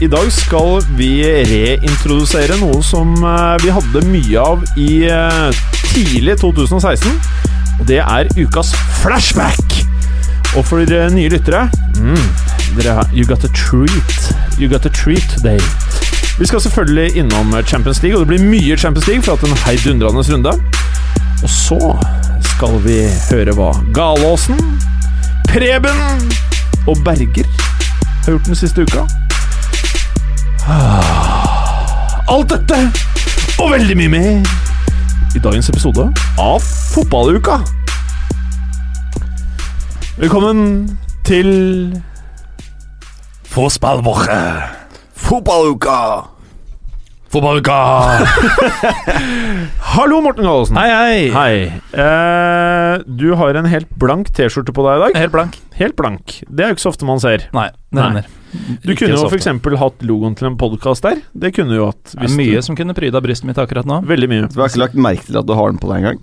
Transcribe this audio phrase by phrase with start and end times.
[0.00, 1.10] I dag skal vi
[1.44, 5.58] reintrodusere noe som eh, vi hadde mye av i eh,
[5.90, 7.18] tidlig 2016.
[7.82, 8.70] Og det er ukas
[9.02, 9.76] flashback.
[10.56, 11.66] Og for dere nye lyttere
[12.00, 12.24] mm,
[12.78, 14.32] dere You got a treat.
[14.56, 15.60] You got a treat today.
[16.40, 19.56] Vi skal selvfølgelig innom Champions League, og det blir mye Champions League for at en
[19.66, 20.56] heidundrende runde.
[21.44, 21.80] Og så
[22.54, 24.80] skal vi høre hva Galåsen,
[25.44, 26.30] Preben
[26.88, 27.48] og Berger
[28.24, 29.04] har gjort den siste uka.
[30.68, 32.76] Ah, Alt dette
[33.60, 34.50] og veldig mye mer
[35.36, 36.04] i dagens episode
[36.40, 37.60] av Fotballuka.
[40.20, 41.50] Velkommen til
[43.50, 44.40] Fotballwoche.
[45.16, 45.96] Fotballuka!
[47.30, 47.72] Fotballuka!
[49.94, 50.74] Hallo, Morten Gallosen.
[50.80, 51.18] Hei, hei.
[51.30, 51.58] Hei.
[51.94, 55.18] Eh, du har en helt blank T-skjorte på deg i dag.
[55.22, 55.58] Helt blank.
[55.78, 56.40] Helt blank.
[56.50, 57.44] Det er jo ikke så ofte man ser.
[57.54, 58.08] Nei, det Nei.
[58.08, 58.26] hender.
[58.82, 59.46] Du Ikke kunne jo f.eks.
[59.84, 61.22] hatt logoen til en podkast der.
[61.38, 62.16] Det kunne jo hatt.
[62.16, 64.00] Det er mye som kunne pryda brystet mitt akkurat nå.
[64.10, 64.48] Veldig mye.
[64.50, 66.18] Du har ikke lagt merke til at du har den på deg engang?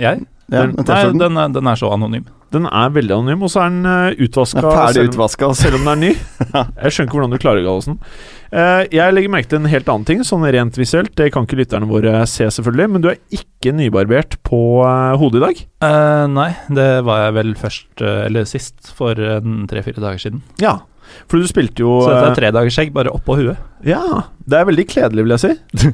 [0.00, 0.24] Jeg?
[0.52, 2.24] Ja, Den- den Nei, den er, den er så anonym.
[2.54, 4.60] Den er veldig anonym, og så er den uh, utvaska.
[4.60, 5.48] Er ferdig utvaska.
[5.58, 6.10] selv om den er ny.
[6.84, 7.96] Jeg skjønner ikke hvordan du klarer Gallosen.
[8.54, 11.10] Eh, jeg legger merke til en helt annen ting, sånn rent visuelt.
[11.18, 15.40] Det kan ikke lytterne våre se, selvfølgelig, men du er ikke nybarbert på eh, hodet
[15.40, 15.62] i dag.
[15.82, 20.44] Uh, nei, det var jeg vel først, eh, eller sist, for en tre-fire dager siden.
[20.62, 20.76] Ja.
[21.26, 23.58] For du spilte jo Så dette eh, er tredagersskjegg bare oppå huet.
[23.86, 24.00] Ja.
[24.46, 25.90] Det er veldig kledelig, vil jeg si.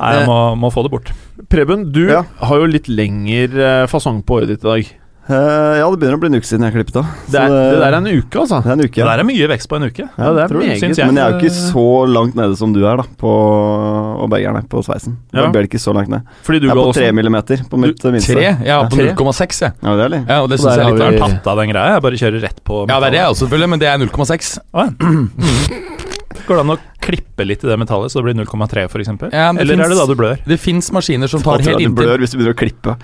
[0.00, 1.12] Nei, jeg må, må få det bort.
[1.50, 2.24] Preben, du Ja.
[2.40, 4.96] har jo litt lengre eh, fasong på håret ditt i dag.
[5.30, 5.36] Eh,
[5.78, 7.10] ja, det begynner å bli en uke siden jeg klippet av.
[7.30, 8.56] Det er, det der er en uke, altså.
[8.64, 8.96] det er en uke.
[8.98, 10.06] Det der er mye vekst på en uke.
[10.18, 10.80] Ja, det er tror meget.
[10.82, 11.06] syns jeg.
[11.06, 14.64] Men jeg er jo ikke så langt nede som du er, da, på, og Bergerne,
[14.72, 15.14] på sveisen.
[15.30, 15.44] Ja.
[15.44, 16.26] Jeg ble ikke så langt ned.
[16.42, 18.34] Fordi du, Jeg er på Gallosen tre millimeter på mitt eh, minste.
[18.34, 18.48] Tre?
[18.48, 19.06] Jeg er på Tre?
[19.14, 19.78] 0,6, jeg.
[19.86, 20.26] Ja, det er litt.
[20.34, 21.36] Ja, og det synes der jeg er har litt vi- rart.
[21.38, 21.94] Tatt av den greia.
[21.94, 23.98] Jeg bare kjører rett på Ja, det er det jeg også, selvfølgelig, men det er
[24.02, 24.58] 0,6.
[24.74, 24.90] Å, ja.
[26.30, 29.10] Går det an å klippe litt i det metallet, så det blir 0,3 f.eks.?
[29.32, 30.42] Ja, Eller finnes, er det da du blør?
[30.46, 31.90] Det fins maskiner som tar helt inntil.
[31.90, 32.94] du blør hvis du begynner å klippe.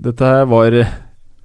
[0.00, 0.76] Dette var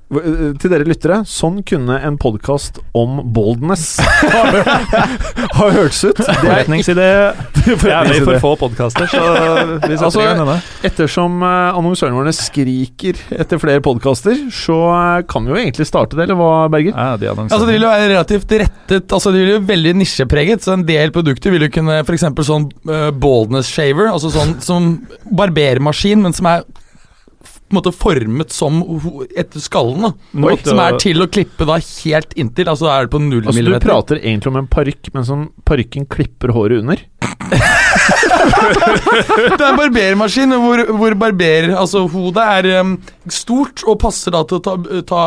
[0.05, 3.95] Til dere lyttere, sånn kunne en podkast om boldness
[5.57, 6.19] ha, hørtes ut.
[6.19, 7.07] Det er Forretningsidé.
[7.65, 10.59] Jeg er med for få podkaster, så vi setter Altså, i gang denne.
[10.85, 16.19] Ettersom uh, annonsørene våre skriker etter flere podkaster, så eh, kan vi jo egentlig starte
[16.19, 16.93] det, eller hva, Berger?
[16.93, 20.61] Ja, de Altså Det vil jo være relativt rettet Altså det vil jo veldig nisjepreget.
[20.61, 22.29] Så en del produkter vil jo kunne f.eks.
[22.45, 24.97] sånn uh, boldness shaver, altså sånn som
[25.33, 26.65] barbermaskin, men som er
[27.65, 28.77] på en måte formet som
[29.33, 30.05] etter skallen.
[30.05, 30.11] da
[30.69, 32.69] Som er til å klippe da helt inntil.
[32.69, 36.05] Altså er det på null Altså, du prater egentlig om en parykk, men som parykken
[36.05, 37.01] klipper håret under.
[37.95, 42.95] Det er en barbermaskin hvor, hvor barber Altså hodet er um,
[43.31, 44.75] stort og passer da til å ta,
[45.07, 45.21] ta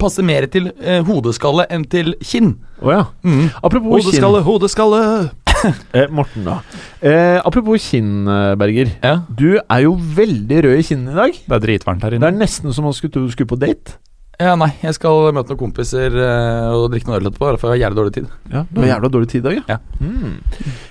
[0.00, 2.54] Passer mer til uh, hodeskalle enn til kinn.
[2.80, 3.04] Å ja.
[3.26, 3.46] Mm.
[3.60, 4.10] Apropos kinn.
[4.10, 5.04] Hodeskalle, hodeskalle!
[5.92, 6.60] Eh, Morten, da.
[7.04, 8.92] Eh, apropos kinn, eh, Berger.
[9.04, 9.18] Ja.
[9.28, 11.40] Du er jo veldig rød i kinnene i dag.
[11.44, 13.60] Det er dritvarmt her Det er nesten som om du skulle tro du skulle på
[13.60, 13.98] date.
[14.40, 17.76] Ja, nei, jeg skal møte noen kompiser eh, og drikke noe øl etterpå, for jeg
[17.76, 18.28] har jævlig dårlig tid.
[18.50, 19.76] Ja, Du har jævla dårlig tid i dag, Ja.
[20.00, 20.38] Mm.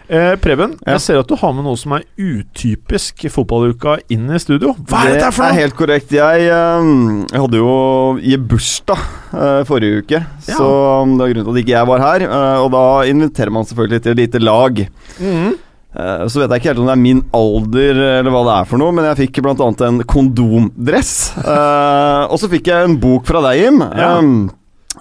[0.10, 0.94] Eh, Preben, Ja.
[0.94, 4.74] jeg ser at du har med noe som er utypisk fotballuka inn i studio.
[4.88, 6.12] Hva er dette her for Det er helt korrekt.
[6.12, 6.90] Jeg, eh,
[7.32, 9.00] jeg hadde jo i bursdag
[9.34, 10.56] eh, forrige uke, Ja.
[10.56, 10.70] så
[11.04, 12.28] um, det er grunnen til at ikke jeg var her.
[12.64, 14.88] og da inviterer man selvfølgelig til et lite lag.
[15.20, 15.58] Mm.
[16.00, 18.70] Eh, Så vet jeg ikke helt om det er min alder eller hva det er
[18.72, 19.70] for noe, men jeg fikk bl.a.
[19.90, 21.14] en kondomdress.
[21.44, 24.14] eh, og så fikk jeg en bok fra deg, Jim, Ja.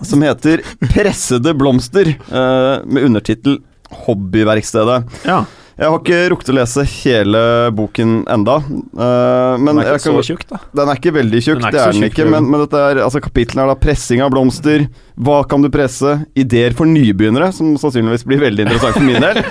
[0.03, 3.61] som heter 'Pressede blomster', eh, med undertittel
[3.93, 5.05] 'Hobbyverkstedet'.
[5.27, 5.45] Ja.
[5.79, 7.41] Jeg har ikke rukket å lese hele
[7.71, 8.57] boken enda,
[8.99, 10.57] Uh, men Den er ikke kan, så tjukk, da.
[10.75, 12.25] den er ikke veldig tjukk, det er den ikke.
[12.29, 16.17] Men, men dette er, altså kapitlene er da pressing av blomster, hva kan du presse,
[16.35, 19.39] ideer for nybegynnere, som sannsynligvis blir veldig interessant for min del.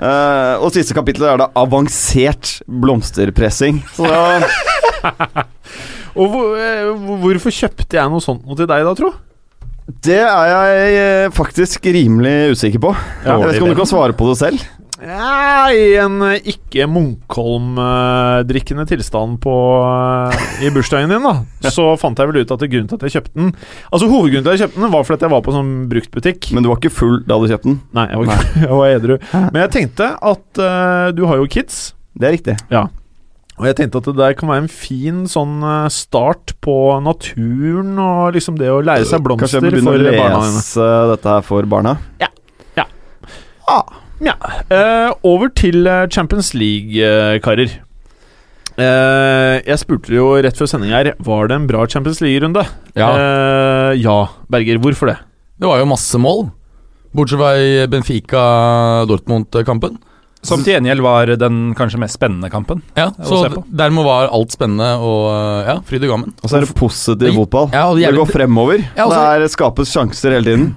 [0.00, 3.82] Eh, og siste kapittel er da avansert blomsterpressing.
[3.96, 4.40] Så da,
[6.20, 6.88] Og hvor, eh,
[7.22, 9.12] hvorfor kjøpte jeg noe sånt noe til deg da, tro?
[10.06, 12.92] det er jeg eh, faktisk rimelig usikker på.
[13.24, 14.62] Ja, jeg vet ikke om du kan svare på det selv.
[15.00, 22.20] Ja, I en eh, ikke Munkholm-drikkende tilstand på, eh, i bursdagen din, da, så fant
[22.20, 23.54] jeg vel ut at grunnen til at jeg kjøpte den
[23.88, 26.50] Altså Hovedgrunnen til at jeg kjøpte den, var fordi jeg var på sånn bruktbutikk.
[26.52, 27.80] Men du var ikke full da du kjøpte den.
[27.96, 28.38] Nei, jeg var, Nei.
[28.66, 29.16] jeg var edru.
[29.40, 31.78] Men jeg tenkte at uh, du har jo kids,
[32.12, 32.56] Det er riktig.
[32.72, 32.88] Ja.
[33.60, 36.74] Og jeg tenkte at det der kan være en fin sånn eh, start på
[37.04, 39.76] naturen og liksom det å lære seg blomster for barna.
[39.76, 40.54] Kanskje begynne å dine.
[40.56, 41.92] lese dette her for barna?
[42.22, 42.30] Ja.
[44.20, 47.70] Eh, over til eh, Champions League, eh, karer.
[48.80, 52.62] Eh, jeg spurte jo rett før sending her Var det en bra Champions League-runde.
[52.96, 53.08] Ja.
[53.10, 54.18] Eh, ja,
[54.50, 54.78] Berger.
[54.80, 55.18] Hvorfor det?
[55.60, 56.46] Det var jo masse mål.
[57.16, 59.98] Bortsett fra i Benfica-Dortmund-kampen.
[60.46, 62.80] Som til gjengjeld var den kanskje mest spennende kampen.
[62.96, 65.26] Ja, så dermed var alt spennende og
[65.66, 66.30] ja, fryd og gammen.
[66.40, 67.68] Og så er det positiv fotball.
[67.74, 68.78] Ja, det, det går fremover.
[68.96, 70.70] Ja, også, det er, skapes sjanser hele tiden.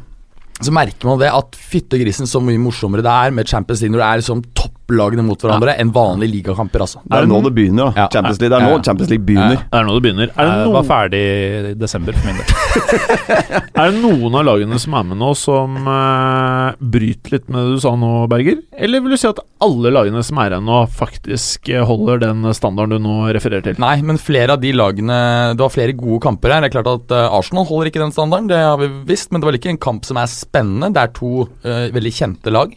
[0.63, 4.04] Så merker man det at fyttegrisen så mye morsommere det er med Champions League når
[4.04, 4.44] det er liksom
[4.83, 7.01] topplagene mot hverandre enn vanlige ligakamper, altså.
[7.07, 8.03] Det er nå det begynner, da.
[8.03, 8.07] Ja.
[8.12, 8.51] Champions League.
[8.51, 8.83] Det er nå ja.
[8.83, 9.62] Champions League begynner.
[9.63, 10.31] Det er nå det begynner.
[10.33, 10.75] Er det, noen...
[10.75, 12.51] var ferdig i desember for min del.
[13.83, 17.77] er det noen av lagene som er med nå, som uh, bryter litt med det
[17.77, 18.59] du sa nå, Berger?
[18.75, 22.50] Eller vil du si at alle lagene som er her nå, faktisk eh, holder den
[22.56, 23.80] standarden du nå refererer til?
[23.81, 25.15] Nei, men flere av de lagene
[25.56, 26.63] Det var flere gode kamper her.
[26.63, 29.41] Det er klart at eh, Arsenal holder ikke den standarden, det har vi visst, men
[29.41, 30.91] det var ikke en kamp som er spennende.
[30.94, 32.75] Det er to uh, veldig kjente lag.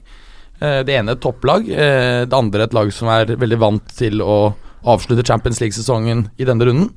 [0.61, 4.23] Eh, det ene et topplag, eh, det andre et lag som er veldig vant til
[4.25, 4.55] å
[4.87, 6.89] avslutte Champions League-sesongen i denne runden.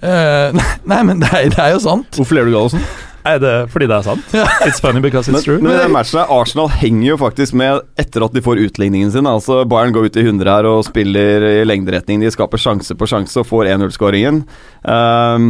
[0.00, 0.56] Eh,
[0.90, 2.08] nei, men det er, det er jo sant.
[2.16, 2.84] Hvorfor ler du, Gallosen?
[3.26, 4.34] Er det fordi det er sant?
[4.68, 5.58] It's funny because Men, it's true.
[5.58, 9.10] men i den matchen her, Arsenal henger jo faktisk med etter at de får utligningen
[9.10, 9.26] sin.
[9.26, 12.22] Altså Bayern går ut i 100 her og spiller i lengderetning.
[12.22, 14.44] De skaper sjanse på sjanse og får 1-0-skåringen.
[14.86, 15.48] Um,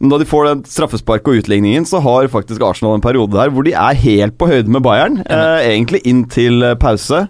[0.00, 3.52] men da de får den straffesparket og utligningen, så har faktisk Arsenal en periode der
[3.54, 5.20] hvor de er helt på høyde med Bayern.
[5.24, 7.22] Eh, egentlig inn til eh, pause.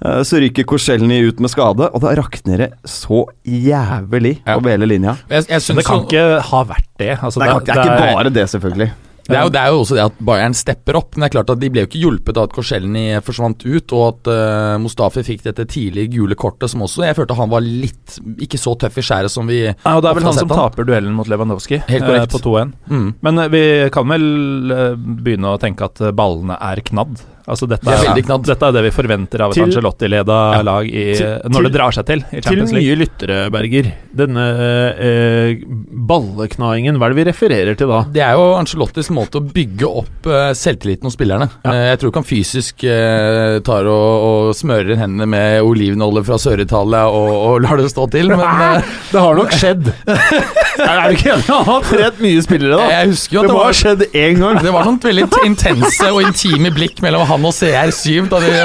[0.00, 4.56] Eh, så ryker Korselny ut med skade, og da rakner det så jævlig Ja.
[4.56, 5.16] over hele linja.
[5.30, 6.08] Jeg, jeg synes det kan så...
[6.08, 7.12] ikke ha vært det.
[7.22, 8.90] Altså, Nei, det er ikke bare det, selvfølgelig.
[9.26, 11.34] Det er, jo, det er jo også det at Bayern stepper opp, men det er
[11.36, 14.78] klart at de ble jo ikke hjulpet av at Korselny forsvant ut, og at uh,
[14.82, 18.74] Mustafi fikk dette tidlige gule kortet, som også Jeg følte han var litt ikke så
[18.80, 20.62] tøff i skjæret som vi Ja, og det er vel han som han.
[20.64, 22.32] taper duellen mot Lewandowski Helt korrekt.
[22.32, 22.72] Uh, på 2-1.
[22.90, 23.08] mm.
[23.26, 23.62] Men uh, vi
[23.94, 24.24] kan vel
[24.74, 27.20] eh, begynne å tenke at eh, ballene er knadd.
[27.50, 30.62] Altså dette det er er, dette er det vi forventer av et Angelotti-leda Ja.
[30.66, 32.86] lag i, Til- når til- det drar seg til i Til Champions League.
[32.86, 33.90] nye lyttere, Berger.
[34.20, 34.44] Denne
[35.00, 35.60] eh,
[36.10, 38.00] balleknaingen, hva er det vi refererer til da?
[38.12, 41.48] Det er jo Ancelottis måte å bygge opp eh, selvtilliten hos spillerne.
[41.64, 41.72] Ja.
[41.74, 46.38] Eh, jeg tror ikke han fysisk eh, tar og, og smører hendene med olivenolje fra
[46.42, 49.90] Sør-Italia og, og lar det stå til, men eh, Det har nok skjedd.
[50.80, 51.46] er du ikke enig?
[51.50, 52.88] Han har trent mye spillere, da.
[52.94, 54.60] jeg husker jo Det at det må ha skjedd én gang.
[54.64, 58.50] det var noen veldig intense og intime blikk mellom han og CR7 da de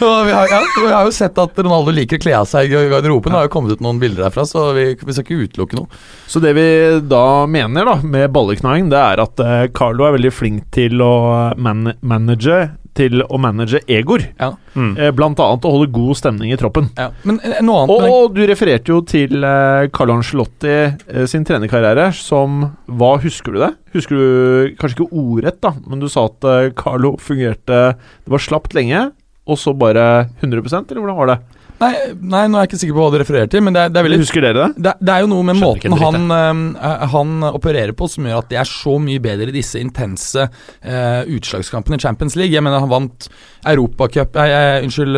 [0.00, 2.88] vi, har, ja, vi har jo sett at Ronaldo liker å kle av seg i
[2.88, 3.32] garderoben.
[3.32, 6.00] Det har jo kommet ut noen bilder derfra, så vi, vi skal ikke utelukke noe.
[6.30, 6.66] Så det vi
[7.10, 11.12] da mener da med balleknaing, det er at eh, Carlo er veldig flink til å
[11.60, 12.62] man manage
[12.98, 14.24] Til å manage egoer.
[14.40, 14.50] Ja.
[14.74, 14.92] Mm.
[14.98, 16.88] Eh, blant annet å holde god stemning i troppen.
[16.98, 17.10] Ja.
[17.26, 22.10] Men eh, annet Og, og du refererte jo til eh, Carlo Ancelotti eh, sin trenerkarriere
[22.16, 23.70] som Hva husker du det?
[23.94, 28.42] Husker du kanskje ikke ordrett, da, men du sa at eh, Carlo fungerte Det var
[28.42, 29.08] slapt lenge,
[29.50, 31.40] og så bare 100% eller hvordan var det?
[31.80, 33.92] Nei, nei, nå er jeg ikke sikker på hva du refererer til, men det er,
[33.92, 34.84] det er veldig Husker dere det?
[34.86, 38.42] det, det er jo noe med Skjønner måten han, uh, han opererer på som gjør
[38.42, 42.54] at de er så mye bedre i disse intense uh, utslagskampene i Champions League.
[42.54, 43.30] Jeg mener Han vant
[43.68, 45.16] Europacup uh, Unnskyld,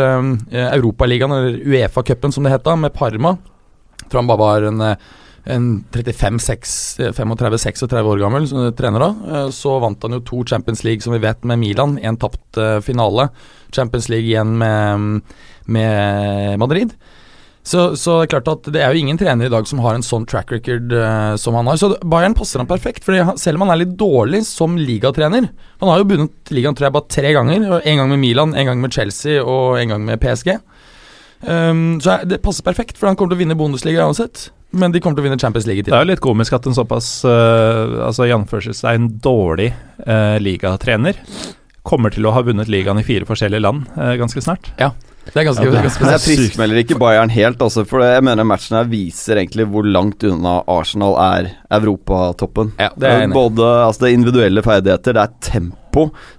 [0.52, 3.36] Europaligaen, eller Uefa-cupen som det het da, med Parma.
[4.02, 4.86] Jeg tror han bare var en,
[5.44, 9.10] en 35-36 år gammel som trener da.
[9.28, 11.98] Eh, Så vant han jo to Champions League, som vi vet, med Milan.
[12.02, 13.28] En tapt eh, finale.
[13.72, 15.20] Champions League igjen med,
[15.66, 16.92] med Madrid.
[17.62, 20.02] Så, det er klart at det er jo ingen trener i dag som har en
[20.02, 21.78] sånn track record uh, som han har.
[21.78, 25.46] Så Bayern passer han perfekt, fordi selv om han er litt dårlig som ligatrener
[25.78, 27.68] Han har jo bundet ligaen tror jeg bare tre ganger.
[27.78, 30.56] En gang med Milan, en gang med Chelsea og en gang med PSG.
[31.46, 34.48] Um, så det passer perfekt, for han kommer til å vinne Bundesliga uansett.
[34.72, 36.66] Men de kommer til å vinne Champions League i Det er jo litt komisk at
[36.68, 38.24] en såpass uh, altså
[38.88, 39.72] en dårlig
[40.06, 41.18] uh, ligatrener
[41.84, 44.70] kommer til å ha vunnet ligaen i fire forskjellige land uh, ganske snart.
[44.78, 44.92] Ja,
[45.26, 48.46] Det er ganske, Ja, det- ganske jeg friskmelder ikke Bayern helt, altså, for jeg mener
[48.48, 52.72] matchen her viser egentlig hvor langt unna Arsenal er europatoppen.
[52.78, 53.36] Ja, det er jeg enig.
[53.36, 55.76] Både altså, det individuelle ferdigheter, det er tempo,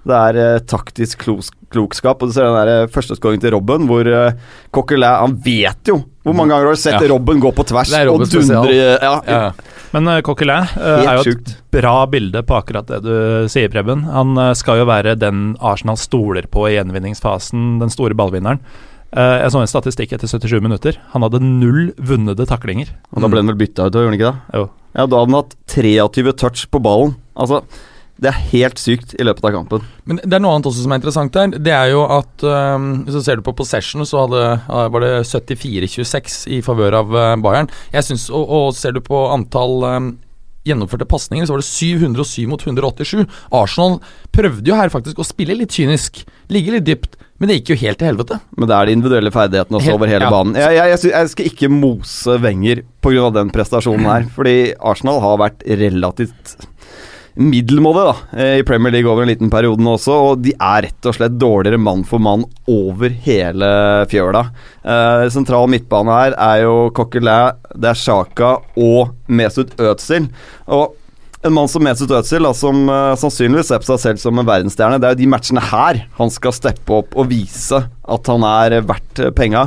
[0.08, 2.22] det er eh, taktisk klos klokskap.
[2.22, 4.36] Og du ser den der eh, første skåringen til Robben, hvor eh,
[4.74, 7.08] Coquelin Han vet jo hvor mange ganger har du sett Ja.
[7.10, 9.40] Robben gå på tvers er og dundre ja, Ja.
[9.92, 11.50] Men uh, Coquelin uh, er jo et sjukt.
[11.74, 14.06] bra bilde på akkurat det du sier, Preben.
[14.08, 18.62] Han uh, skal jo være den Arsenal stoler på i gjenvinningsfasen, den store ballvinneren.
[19.14, 20.98] Uh, jeg så en statistikk etter 77 minutter.
[21.12, 22.90] Han hadde null vunnede taklinger.
[23.12, 24.58] Og da ble han vel bytta ut, gjorde han ikke det?
[24.62, 24.66] Jo.
[24.94, 27.14] Ja, da hadde han hatt 23 touch på ballen.
[27.36, 27.62] Altså,
[28.22, 29.86] Det er helt sykt i løpet av kampen.
[30.06, 31.54] Men det er noe annet også som er interessant her.
[31.58, 34.44] Det er jo at um, Hvis du ser du på possession, så hadde,
[34.94, 37.72] var det 74-26 i favør av uh, Bayern.
[37.94, 40.12] Jeg synes, og, og ser du på antall um,
[40.64, 43.26] gjennomførte pasninger, så var det 707 mot 187.
[43.52, 43.98] Arsenal
[44.34, 47.80] prøvde jo her faktisk å spille litt kynisk, ligge litt dypt, men det gikk jo
[47.82, 48.38] helt til helvete.
[48.56, 50.32] Men det er de individuelle ferdighetene også Helt- over hele ja.
[50.32, 50.56] banen.
[50.56, 53.26] Jeg, jeg, jeg, jeg skal ikke mose Wenger pga.
[53.34, 56.54] den prestasjonen her, fordi Arsenal har vært relativt
[57.34, 60.86] middelmådig da, eh, i Premier League over en liten periode nå også, og de er
[60.86, 63.70] rett og slett dårligere mann for mann over hele
[64.10, 64.44] fjøla.
[64.84, 70.28] Eh, sentral midtbane her er jo Coquelin, det er Sjaka og Mesut Özil.
[70.68, 70.94] Og
[71.44, 74.96] en mann som Mesut Özil, som uh, sannsynligvis ser på seg selv som en verdensstjerne,
[75.00, 78.78] det er jo de matchene her han skal steppe opp og vise at han er
[78.86, 79.66] verdt eh, penga.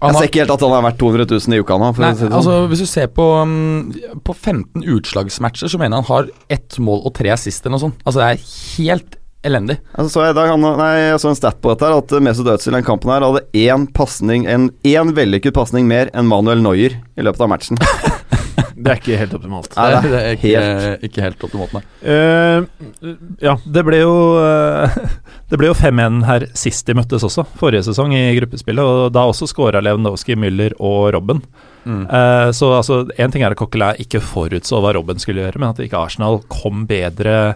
[0.00, 1.88] Jeg ser ikke helt at han er verdt 200 000 i uka nå.
[1.96, 2.36] For Nei, å si det sånn.
[2.40, 3.90] altså Hvis du ser på, um,
[4.24, 7.84] på 15 utslagsmatcher, så mener jeg han har ett mål og tre assist eller noe
[7.84, 8.00] sånt.
[8.06, 8.46] Altså Det er
[8.78, 9.78] helt elendig.
[9.94, 12.48] Altså, så jeg, dag, han, nei, jeg så en stat på dette her At Mesut
[12.52, 16.64] Özil i den kampen her hadde én passning, En én vellykket pasning mer enn Manuel
[16.64, 17.80] Neuer i løpet av matchen.
[18.80, 19.74] Det er ikke helt optimalt.
[19.76, 21.82] Nei, det er det er ikke helt- ikke helt optimalt, nei.
[22.00, 23.14] Uh,
[23.44, 24.94] ja, det ble jo uh,
[25.50, 28.80] Det ble jo 5-1 her sist de møttes også, forrige sesong i gruppespillet.
[28.86, 31.42] Og da også skåra Lewandowski, Müller og Robben.
[31.84, 32.04] Mm.
[32.06, 35.72] Uh, så altså, én ting er at Coquelin ikke forutså hva Robben skulle gjøre, men
[35.72, 37.54] at ikke Arsenal kom bedre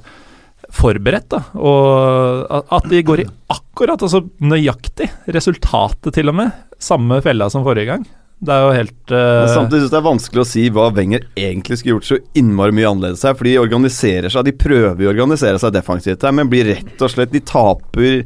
[0.75, 1.29] forberedt.
[1.31, 7.21] da Og at- at de går i akkurat, altså nøyaktig, resultatet til og med, samme
[7.23, 8.07] fella som forrige gang.
[8.45, 10.89] Det er jo helt Men eh, samtidig synes jeg det er vanskelig å si hva
[10.97, 13.37] Wenger egentlig skulle gjort så innmari mye annerledes her.
[13.39, 17.13] For de organiserer seg, de prøver å organisere seg defensivt her, men blir rett og
[17.13, 18.21] slett De taper,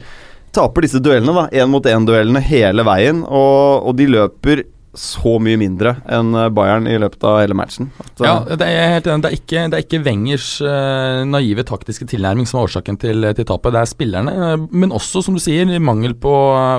[0.57, 1.47] taper disse duellene, da.
[1.63, 3.23] Én mot én-duellene hele veien.
[3.27, 4.67] Og, og de løper
[4.99, 7.91] så mye mindre enn Bayern i løpet av hele matchen.
[8.03, 9.23] At, Ja, eh, det er, helt enig.
[9.23, 13.29] Det er ikke, det er ikke Wengers uh, naive taktiske tilnærming som er årsaken til,
[13.39, 13.75] til tapet.
[13.75, 16.35] Det er spillerne, eh, men også, som du sier, mangel på,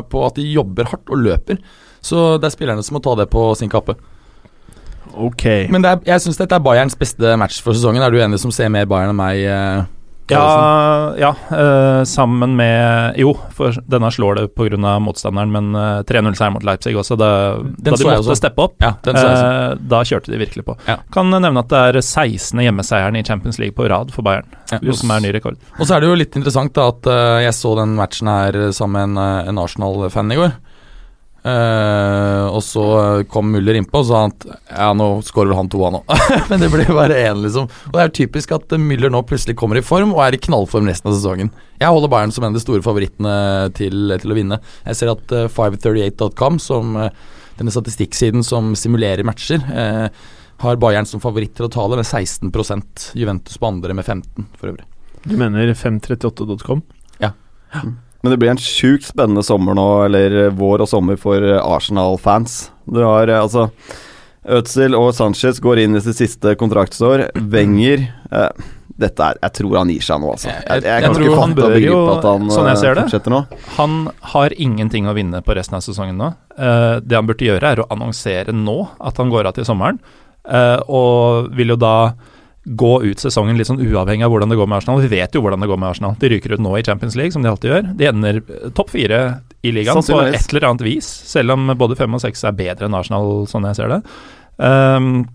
[0.09, 1.62] på at de jobber hardt og løper.
[2.01, 3.95] Så det er spillerne som må ta det på sin kappe.
[5.19, 5.45] Ok.
[5.73, 8.03] Men det er, jeg syns dette er Bayerns beste match for sesongen.
[8.05, 9.39] Er du enig som ser mer Bayern enn meg?
[9.41, 9.87] eh,
[10.29, 14.77] Ja, ja eh, sammen med Jo, for denne slår det pga.
[15.01, 17.17] motstanderen, men eh, 3-0-seier mot Leipzig også.
[17.17, 20.77] Da, da de måtte steppe opp, Ja, eh, da kjørte de virkelig på.
[20.85, 20.99] Ja.
[21.11, 22.61] Kan nevne at det er 16.
[22.61, 24.77] hjemmeseieren i Champions League på rad for Bayern, Ja.
[24.93, 25.57] som er ny rekord.
[25.79, 27.09] Og så er det jo litt interessant da at
[27.49, 30.53] jeg så den matchen her sammen med en, en Arsenal-fan i går.
[31.49, 32.83] Eh, og så
[33.31, 36.13] kom Muller innpå og sa at ja, nå skårer han to, han òg.
[36.51, 37.69] Men det blir bare én, liksom.
[37.89, 40.41] Og det er typisk at eh, Müller nå plutselig kommer i form og er i
[40.45, 41.51] knallform resten av sesongen.
[41.79, 43.35] Jeg holder Bayern som en av de store favorittene
[43.77, 44.59] til, til å vinne.
[44.87, 47.07] Jeg ser at uh, 538.com, som uh,
[47.59, 50.07] denne statistikksiden som simulerer matcher, eh,
[50.59, 54.73] har Bayern som favoritt til å tale med 16% Juventus på andre med 15 for
[54.73, 54.87] øvrig.
[55.23, 56.83] Du mener 538.com?
[58.21, 61.59] Men det blir en sjukt spennende sommer nå, eller eh, vår og sommer for eh,
[61.63, 62.65] Arsenal-fans.
[62.89, 63.69] Du har eh, altså
[64.49, 67.27] Øtzil og Sanchez går inn i sitt siste kontraktsår.
[67.51, 68.49] Wenger eh,
[68.99, 70.49] Dette er Jeg tror han gir seg nå, altså.
[70.51, 73.05] Jeg- Jeg, jeg, jeg tror han bør jo, han sånn jeg ser det.
[73.77, 73.93] Han
[74.33, 76.33] har ingenting å vinne på resten av sesongen nå.
[76.57, 80.01] Eh, det han burde gjøre, er å annonsere nå at han går av til sommeren,
[80.43, 81.93] eh, og vil jo da
[82.75, 85.01] gå ut sesongen litt sånn uavhengig av hvordan det går med Arsenal.
[85.01, 86.17] Vi vet jo hvordan det går med Arsenal.
[86.21, 87.89] De ryker ut nå i Champions League, som de alltid gjør.
[87.97, 89.21] De ender eh, topp fire
[89.65, 92.88] i ligaen på et eller annet vis, selv om både fem og seks er bedre
[92.88, 93.99] enn Arsenal, sånn jeg ser det.
[94.59, 95.27] Um,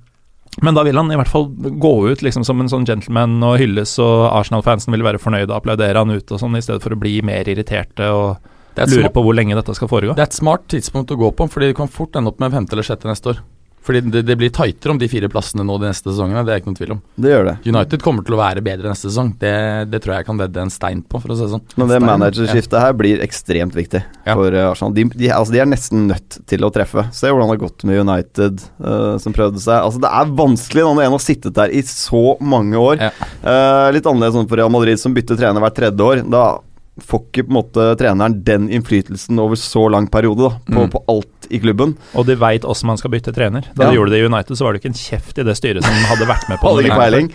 [0.63, 1.49] men da vil han i hvert fall
[1.83, 5.57] gå ut liksom som en sånn gentleman og hylles, og Arsenal-fansen vil være fornøyd og
[5.59, 8.39] applaudere han ut og sånn, i stedet for å bli mer irriterte og
[8.79, 10.15] smart- på hvor lenge dette skal foregå.
[10.15, 12.55] Det er et smart tidspunkt å gå på, fordi du kan fort ende opp med
[12.55, 13.43] femte eller sjette neste år.
[13.85, 16.63] Fordi det, det blir tightere om de fire plassene nå de neste sesongene, det er
[16.63, 17.03] ikke noen tvil om.
[17.21, 17.55] Det gjør det.
[17.69, 19.53] United kommer til å være bedre neste sesong, det,
[19.93, 21.65] det tror jeg kan vedde en stein på, for å si det sånn.
[21.81, 24.33] Men det managerskiftet her blir ekstremt viktig Ja.
[24.33, 24.97] for eh, Arsenal.
[24.97, 27.07] De, de, altså, de er nesten nødt til å treffe.
[27.13, 29.77] Se hvordan det har gått med United, uh, som prøvde seg.
[29.85, 33.05] Altså, det er vanskelig når en har sittet der i så mange år.
[33.11, 33.13] Ja.
[33.45, 36.25] Uh, litt annerledes sånn for Real Madrid, som bytter trener hvert tredje år.
[36.33, 36.47] Da
[37.01, 40.91] får ikke på en måte treneren den innflytelsen over så lang periode da, på, Mm.
[40.93, 41.97] på alt i klubben.
[42.15, 43.63] Og de veit åssen man skal bytte trener.
[43.75, 43.91] Da Ja.
[43.91, 45.93] de gjorde det i United, så var det ikke en kjeft i det styret som
[45.93, 47.35] hadde vært med på det.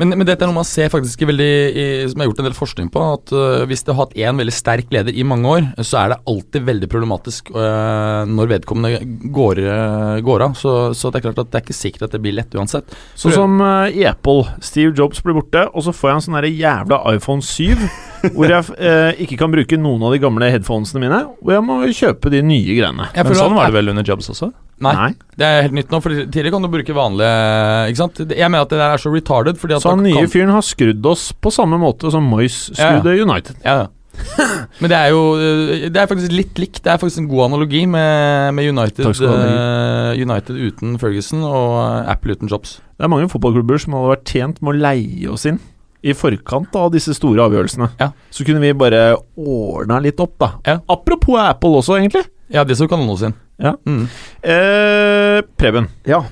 [0.00, 2.48] Men, men dette er noe man ser faktisk veldig i, Som jeg har gjort en
[2.48, 3.04] del forskning på.
[3.16, 6.12] At uh, Hvis du har hatt én veldig sterk leder i mange år, så er
[6.12, 9.00] det alltid veldig problematisk uh, når vedkommende
[9.32, 10.56] går, øh, går av.
[10.58, 12.92] Så, så det er klart at det er ikke sikkert at det blir lett uansett.
[13.18, 14.46] Sånn som uh, i Apple.
[14.64, 17.86] Steve Jobs blir borte, og så får jeg en sånn jævla iPhone 7,
[18.36, 22.32] hvor jeg ikke kan bruke noen av de gamle headphonesene mine, og jeg må kjøpe
[22.32, 23.10] de nye greiene.
[23.14, 24.52] Men sånn var det vel under Jobs også?
[24.84, 25.14] Nei.
[25.36, 28.18] Det er helt nytt nå, for tidligere kan du bruke vanlige Ikke sant?
[28.28, 30.50] Jeg mener at det der er så retarded, fordi at Så han nye kan- fyren
[30.52, 33.14] har skrudd oss på samme måte som Moyes Ja, ja.
[33.24, 33.56] United.
[33.64, 33.86] Ja, ja.
[34.80, 36.82] Men det er jo øh, Det er faktisk litt likt.
[36.84, 42.10] Det er faktisk en god analogi med, med United, øh, United uten Ferguson og øh,
[42.12, 42.78] Apple uten Jobs.
[42.96, 45.58] Det er mange fotballklubber som hadde vært tjent med å leie oss inn
[46.06, 47.88] i forkant av disse store avgjørelsene.
[48.00, 48.10] Ja.
[48.30, 50.52] Så kunne vi bare ordna litt opp, da.
[50.68, 50.78] Ja.
[50.92, 52.22] Apropos Apple også, egentlig.
[52.52, 53.34] Ja, det så kanonen sin.
[53.58, 53.74] Ja.
[53.86, 54.04] Mm.
[54.42, 55.88] Eh, Preben.
[56.06, 56.24] Ja.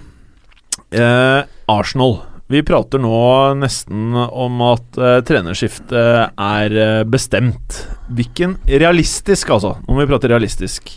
[0.91, 2.21] Eh, Arsenal.
[2.47, 7.81] Vi prater nå nesten om at eh, trenerskiftet er eh, bestemt.
[8.13, 9.79] Hvilken Realistisk, altså.
[9.87, 10.93] Nå må vi prate realistisk.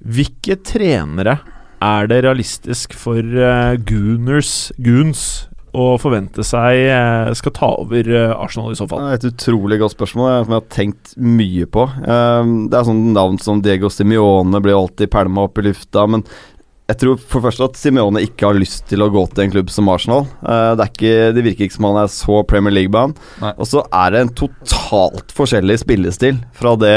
[0.00, 1.38] Hvilke trenere
[1.84, 5.22] er det realistisk for eh, Gooners Goons
[5.78, 9.06] å forvente seg eh, skal ta over eh, Arsenal, i så Det fall?
[9.08, 11.86] er et utrolig godt spørsmål eh, som jeg har tenkt mye på.
[12.02, 16.24] Det er sånn navn som Diego Simione blir alltid pælma opp i lufta, men
[16.88, 19.50] jeg tror for det første at Simione ikke har lyst til å gå til en
[19.52, 20.22] klubb som Arsenal.
[20.40, 23.18] Uh, det, er ikke, det virker ikke som han er så Premier League-band
[23.50, 26.94] Og så er det en totalt forskjellig spillestil fra det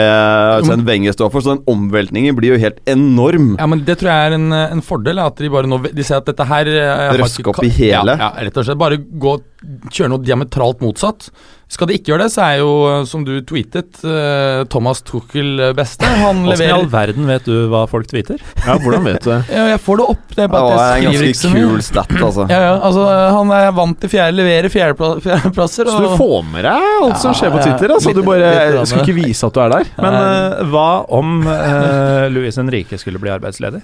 [0.64, 3.58] Sven Wenger står for, så den omveltningen blir jo helt enorm.
[3.60, 5.20] Ja, men Det tror jeg er en, en fordel.
[5.20, 8.16] At de bare nå De ser at dette her eh, Røske opp i hele.
[8.16, 8.80] Ja, ja, rett og slett.
[8.80, 9.36] Bare gå
[9.92, 11.28] kjøre noe diametralt motsatt.
[11.72, 12.72] Skal de ikke gjøre det, så er jo,
[13.08, 16.04] som du tweetet, eh, Thomas Tuchel eh, beste.
[16.20, 18.42] Han Hvordan i all verden vet du hva folk tweeter?
[18.66, 19.38] Ja, hvordan vet du det?
[19.56, 20.26] ja, Jeg får det opp.
[20.36, 21.70] Det er bare ja, at jeg skriver ikke så mye.
[21.70, 22.46] kul stat, altså.
[22.52, 23.06] Ja, ja, altså
[23.38, 25.88] Han er vant til fjerde, leverer fjerdepla- fjerdeplasser.
[25.94, 27.96] Så du og- får med deg alt som skjer på Twitter?
[27.96, 29.06] Altså, litt- du bare litt grann.
[29.08, 29.94] ikke vise at du er der?
[30.04, 30.90] Men uh, hva
[31.22, 33.80] om uh, Luis Henrique skulle bli arbeidsledig?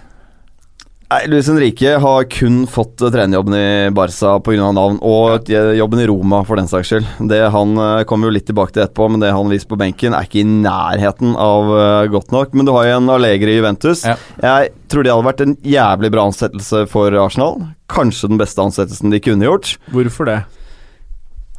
[1.08, 4.72] Nei, Luis Henrique har kun fått eh, trenerjobben i Barca pga.
[4.76, 7.08] navn, og eh, jobben i Roma for den saks skyld.
[7.32, 10.18] Det han eh, kommer jo litt tilbake til etterpå, men det han viser på benken,
[10.18, 11.72] er ikke i nærheten av
[12.12, 12.52] godt nok.
[12.52, 14.04] Men du har jo en Allegri i Juventus.
[14.04, 14.18] Ja.
[14.44, 17.62] Jeg tror det hadde vært en jævlig bra ansettelse for Arsenal.
[17.88, 19.78] Kanskje den beste ansettelsen de kunne gjort.
[19.96, 20.42] Hvorfor det?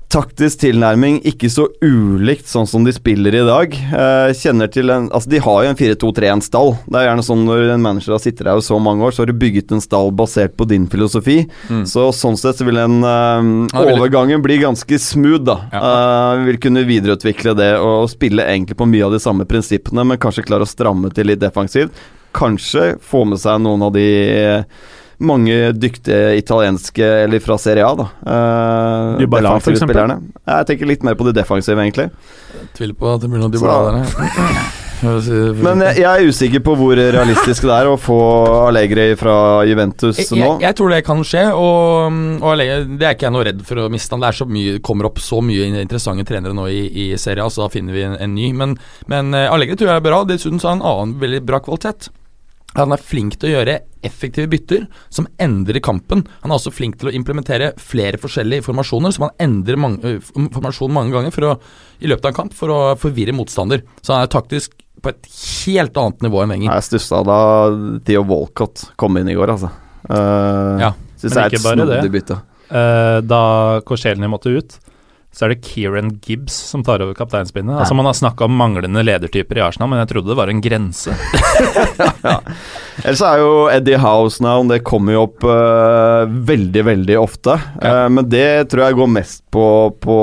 [0.08, 3.74] Taktisk tilnærming, ikke så ulikt sånn som de spiller i dag.
[3.76, 6.72] Eh, kjenner til en Altså, de har jo en 4-2-3-1-stall.
[6.86, 9.22] Det er gjerne sånn når en manager har sittet der i så mange år, så
[9.22, 11.42] har du bygget en stall basert på din filosofi.
[11.68, 11.84] Mm.
[11.90, 15.58] Så sånn sett så vil den eh, overgangen bli ganske smooth, da.
[15.76, 15.82] Ja.
[15.92, 20.22] Eh, vil kunne videreutvikle det og spille egentlig på mye av de samme prinsippene, men
[20.22, 21.92] kanskje klare å stramme til litt defensivt.
[22.36, 24.64] Kanskje få med seg noen av de eh,
[25.18, 28.08] mange dyktige italienske, eller fra Serie A, da.
[28.22, 30.02] Uh, Dybala, for eksempel?
[30.46, 32.10] Jeg tenker litt mer på det defensive, egentlig.
[32.78, 34.76] Tviler på at det blir noe Dybala der.
[34.98, 38.16] Jeg Men jeg, jeg er usikker på hvor realistisk det er å få
[38.66, 40.56] Allegri fra Juventus jeg, nå.
[40.56, 43.62] jeg, jeg tror det kan skje, og, og Allegri- det er ikke jeg noe redd
[43.68, 44.24] for å miste han.
[44.24, 47.52] Det er så mye, kommer opp så mye interessante trenere nå i, i Serie A,
[47.52, 48.50] så da finner vi en, en ny.
[48.58, 48.74] Men,
[49.06, 50.24] men eh, Allegri tror jeg er bra.
[50.26, 52.10] Dessuten så har han en annen veldig bra kvalitet.
[52.76, 56.20] Han er flink til å gjøre effektive bytter som endrer kampen.
[56.42, 60.88] Han er også flink til å implementere flere forskjellige formasjoner, som han endrer mange, ø,
[60.92, 61.54] mange ganger for å,
[62.04, 63.82] i løpet av en kamp for å forvirre motstander.
[64.02, 65.26] Så han er taktisk på et
[65.64, 66.74] helt annet nivå enn Wenger.
[66.74, 67.38] Jeg stussa da
[68.06, 69.72] Theo Walcott kom inn i går, altså.
[70.08, 71.98] Uh, Ja, Syns men jeg er et det.
[72.04, 72.38] snodig bytte.
[72.68, 73.42] Uh, da
[73.88, 74.76] Korselny måtte ut,
[75.34, 77.76] så er det Kieran Gibbs som tar over kapteinspinnet.
[77.82, 80.62] Altså Man har snakka om manglende ledertyper i Arsenal, men jeg trodde det var en
[80.64, 81.14] grense.
[83.04, 87.54] Ellers er jo Eddie House-navn Det kommer jo opp uh, veldig, veldig ofte.
[87.78, 88.06] Ja.
[88.06, 89.64] Uh, men det tror jeg går mest på,
[90.02, 90.16] på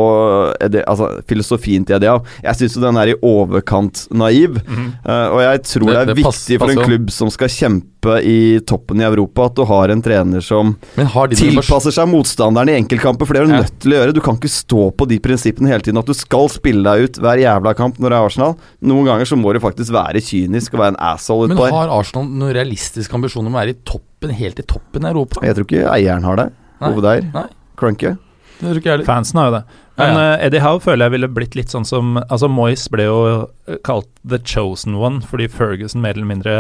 [0.64, 2.26] Eddie, altså, filosofien til Eddie Howe.
[2.44, 4.60] Jeg syns jo den er i overkant naiv.
[4.66, 7.95] Eh, og jeg tror det, Det- er det viktig for en klubb som skal kjempe
[8.26, 13.28] i toppen i Europa, at du har en trener som tilpasser seg motstanderen i enkeltkamper,
[13.28, 14.16] for det er du nødt til å gjøre.
[14.16, 17.20] Du kan ikke stå på de prinsippene hele tiden, at du skal spille deg ut
[17.24, 18.56] hver jævla kamp når det er Arsenal.
[18.86, 21.72] Noen ganger så må du faktisk være kynisk og være en asshole Men her.
[21.72, 25.12] Men har Arsenal noen realistiske ambisjoner om å være i toppen, helt i toppen i
[25.12, 25.44] Europa?
[25.46, 26.50] Jeg tror ikke eieren har det.
[26.86, 27.28] Hovedeier.
[27.34, 27.50] Nei.
[28.60, 28.66] Crunke.
[28.66, 29.08] Det tror ikke jeg.
[29.08, 29.64] Fansen har jo det.
[30.00, 30.24] Men ja.
[30.24, 33.20] eh, Eddie Howe føler jeg ville blitt litt sånn som Altså Moyes ble jo
[33.68, 36.56] eh, kalt the chosen one fordi Ferguson mer eller mindre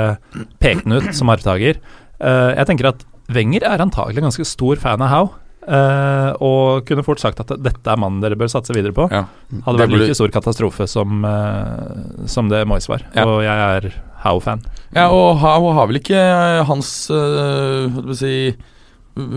[0.64, 1.82] pekte ut som arvtaker.
[2.20, 3.04] Eh, jeg tenker at
[3.36, 5.34] Wenger er antagelig en ganske stor fan av Howe.
[5.66, 9.08] Uh, og kunne fort sagt at dette er mannen dere bør satse videre på.
[9.10, 9.24] Ja.
[9.66, 13.02] Hadde vært like stor katastrofe som, uh, som det Moyes var.
[13.18, 13.26] Ja.
[13.26, 13.88] Og jeg er
[14.22, 14.62] Howe-fan.
[14.94, 16.22] Ja, og Howe har vel ikke
[16.70, 18.36] hans uh, Hva skal vi si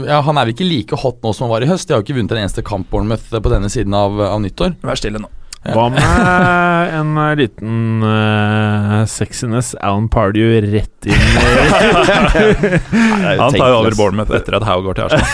[0.08, 1.86] ja, Han er vel ikke like hot nå som han var i høst.
[1.88, 4.74] De har jo ikke vunnet en eneste kamp Bournemouth på denne siden av, av nyttår.
[4.82, 5.28] Vær stille nå.
[5.66, 5.72] Ja.
[5.74, 6.02] Hva med
[6.94, 11.18] en eh, liten uh, sexiness Alan Pardew rett inn i
[13.42, 15.26] Han tar jo over Bournemouth etter at Howe går til Arsenal.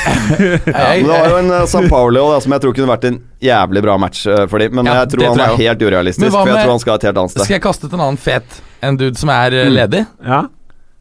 [0.65, 3.19] Ja, det var jo en uh, San Paolo da, som jeg tror kunne vært en
[3.45, 5.83] jævlig bra match uh, for dem, men Ja, jeg tror han tror jeg er helt
[5.91, 7.45] urealistisk, for jeg med- tror han skal et helt annet sted.
[7.47, 8.49] Skal jeg kaste ut en annen fet
[8.85, 9.71] En dude som er Mm.
[9.77, 10.03] ledig?
[10.25, 10.41] Ja.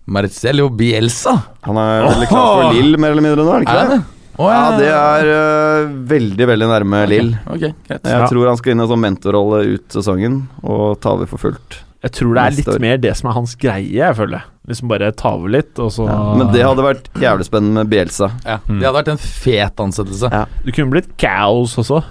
[0.06, 1.38] Marcello Bielsa.
[1.63, 2.74] Han er veldig klar for!
[2.74, 3.98] Lill, mer eller mindre nå, er det ikke Er det?
[4.02, 4.10] det?
[4.34, 7.34] Å, Ja, det er øh, veldig, veldig nærme Lill.
[7.46, 8.02] Ok, greit.
[8.04, 8.28] Jeg Ja.
[8.28, 11.80] tror han skal inn i en sånn mentorrolle ut sesongen og ta over for fullt.
[12.04, 12.80] Jeg tror det er litt år.
[12.82, 14.42] mer det som er hans greie, jeg føler.
[14.68, 16.04] Liksom bare ta over litt, og så
[16.38, 18.32] Men det hadde vært jævlig spennende med Bielsa.
[18.44, 20.30] Ja, det hadde vært en fet ansettelse.
[20.32, 20.46] Ja.
[20.66, 22.04] Du kunne blitt Gaus også.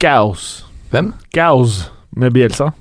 [0.00, 0.64] Gaus.
[0.92, 1.14] Hvem?
[1.32, 2.72] Gaus med Bielsa.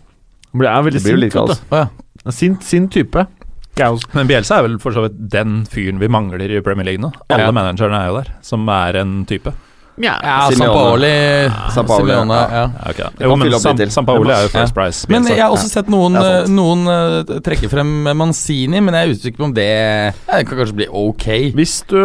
[0.51, 1.33] Han blir- er veldig sint.
[1.33, 1.75] vet du.
[1.75, 2.31] Ja.
[2.31, 3.27] Sint type.
[3.75, 4.05] Gaus.
[4.15, 7.11] Men Bielsa er vel for så vidt den fyren vi mangler i Premier League nå.
[7.29, 7.55] Alle Ja.
[7.55, 9.53] managerne er jo der, som er en type.
[9.97, 11.11] Ja, ja Sampaoli.
[11.71, 12.47] Sampaoli, ja.
[12.51, 12.63] ja.
[12.89, 13.05] Okay.
[13.19, 13.77] Jo, men Sam.
[13.89, 14.59] Sampaoli er jo Ja.
[14.59, 15.07] First Price.
[15.09, 19.13] Men jeg har også sett noen, eh, noen uh, trekke frem Manzini, men jeg er
[19.15, 21.27] usikker på om det ja, Det kan kanskje bli ok.
[21.55, 21.99] Hvis, du,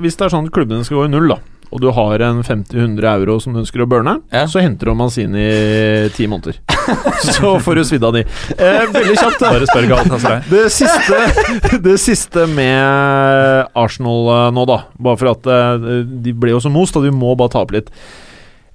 [0.00, 1.38] hvis det er sånn at klubbene skal gå i null, da,
[1.74, 4.44] og du har en 50-100 euro som du ønsker å burne, Ja.
[4.46, 6.60] så henter du Manzini i ti måneder.
[7.34, 8.22] så får du svidd av de.
[8.54, 9.40] Eh, veldig kjapt.
[9.42, 10.44] Bare spør Galatasaray.
[10.52, 14.78] Det siste, det siste med Arsenal eh, nå, da.
[15.02, 15.88] Bare for at eh,
[16.22, 17.90] de ble jo så most, og vi må bare ta opp litt.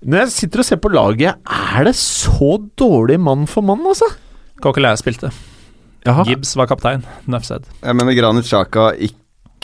[0.03, 1.39] Når jeg sitter og ser på laget,
[1.75, 4.07] er det så dårlig mann for mann, altså?
[4.63, 5.31] Coquelin spilte.
[6.07, 6.23] Jaha.
[6.27, 7.07] Gibbs var kaptein.
[7.31, 7.63] Nuff said.
[7.83, 9.15] Jeg mener Granit Xhaka ikke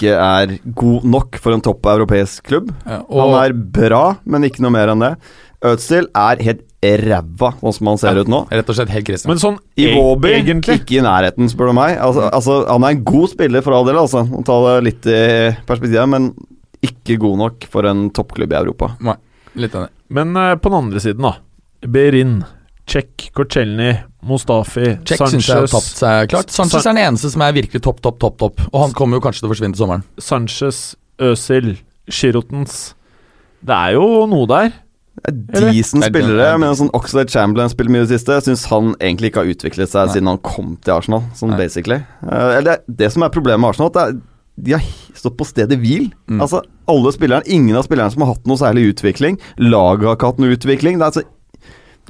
[0.04, 2.72] er god nok for en topp europeisk klubb.
[2.86, 5.16] Ja, Han er bra, men ikke noe mer enn det.
[5.66, 8.44] Ødstil er helt ræva, sånn som han ser ut nå.
[8.52, 9.32] rett og slett helt kristen.
[9.32, 11.98] Men sånn Iwobi e- egentlig ikke i nærheten, spør du meg.
[11.98, 14.22] Altså, altså, han er en god spiller for all del, altså.
[14.22, 15.22] Å ta det litt i
[15.66, 16.30] perspektivet, men
[16.86, 18.92] ikke god nok for en toppklubb i Europa.
[19.02, 19.18] Nei,
[19.56, 19.90] Litt enig.
[20.12, 21.34] Men uh, på den andre siden, da.
[21.90, 22.44] Berin,
[22.86, 23.96] Czech, Korchelny,
[24.30, 26.52] Mustafi, Check synes jeg har tapt seg klart.
[26.54, 28.38] Sanchez er den eneste som er virkelig topp, topp, topp.
[28.38, 30.04] topp Og han kommer jo kanskje til å forsvinne til sommeren.
[30.22, 31.78] Sanchez Øzil,
[32.12, 32.94] Shirotens
[33.66, 34.74] Det er jo noe der.
[35.26, 38.36] Er Decent Det er- spillere, men sånn Oxlade Chamberlain spiller mye i det siste.
[38.36, 40.14] Jeg syns han egentlig ikke har utviklet seg Nei.
[40.14, 41.58] siden han kom til Arsenal, sånn Nei.
[41.58, 41.96] basically.
[42.30, 44.22] Eh, eller det som er problemet med Arsenal, at det er,
[44.62, 44.82] de har
[45.16, 46.12] stått på stedet hvil.
[46.30, 46.42] Mm.
[46.42, 49.40] Altså, alle spillerne, ingen av spillerne som har hatt noe særlig utvikling.
[49.58, 51.00] Laget har ikke hatt noe utvikling.
[51.00, 51.24] Det er, altså,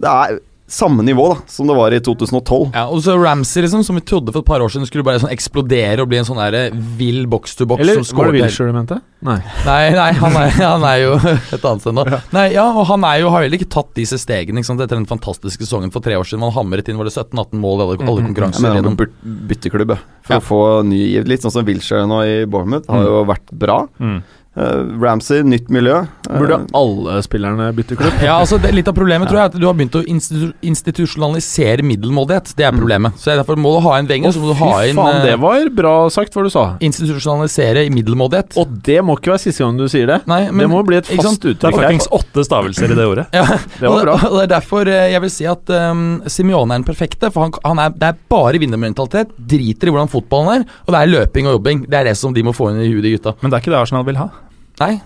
[0.01, 2.71] det er samme nivå da som det var i 2012.
[2.73, 5.19] Ja, og så Ramsey, liksom, som vi trodde for et par år siden skulle bare
[5.21, 7.83] sånn eksplodere og bli en sånn der vill box to box.
[7.85, 8.97] Eller som var det Wilshere du mente?
[9.25, 9.37] Nei.
[9.65, 12.05] Nei, nei han, er, han er jo et annet sted nå.
[12.33, 14.81] Nei, ja, og han er jo, har heller ikke tatt disse stegene ikke sant?
[14.81, 16.41] etter den fantastiske sesongen for tre år siden.
[16.45, 18.25] Man hamret inn var det 17-18 mål i alle, alle Mhm.
[18.25, 18.61] Jeg konkurranser.
[18.65, 19.97] Men han burde bytte bytteklubb.
[20.25, 20.39] For Ja.
[20.39, 21.27] å få ny giv.
[21.29, 22.89] Litt sånn som Wilshere nå i Bournemouth.
[22.89, 23.87] Har jo vært bra.
[23.99, 24.23] Mm.
[24.55, 25.97] Eh, Ramsey, nytt miljø.
[26.29, 28.13] Eh, Burde alle spillerne bytte klubb?
[28.23, 30.53] Ja, altså det, Litt av problemet tror jeg er at du har begynt å institu
[30.63, 32.53] institusjonalisere middelmådighet.
[32.55, 33.19] Det er problemet.
[33.19, 34.53] Så Derfor må du ha inn Wenger, Fy
[34.91, 36.65] inn faen, eh, det var bra sagt hva du sa.
[36.79, 38.55] Institusjonalisere middelmådighet.
[38.61, 40.21] Og det må ikke være siste gang du sier det.
[40.31, 41.59] Nei, men, det må bli et fast uttrykk.
[41.59, 43.27] Det er fuckings åtte stavelser i det ordet.
[43.35, 43.43] Ja,
[43.81, 44.15] Det var og, bra.
[44.29, 47.27] og det er derfor eh, jeg vil si at um, Simione er den perfekte.
[47.33, 49.35] For han, han er, det er bare vinnermentalitet.
[49.35, 50.67] Driter i hvordan fotballen er.
[50.87, 51.85] Og det er løping og jobbing.
[51.91, 53.35] Det er det som de må få inn i huet, de gutta.
[53.43, 54.31] Men det er ikke det Arsenal vil ha.
[54.81, 55.01] Nei.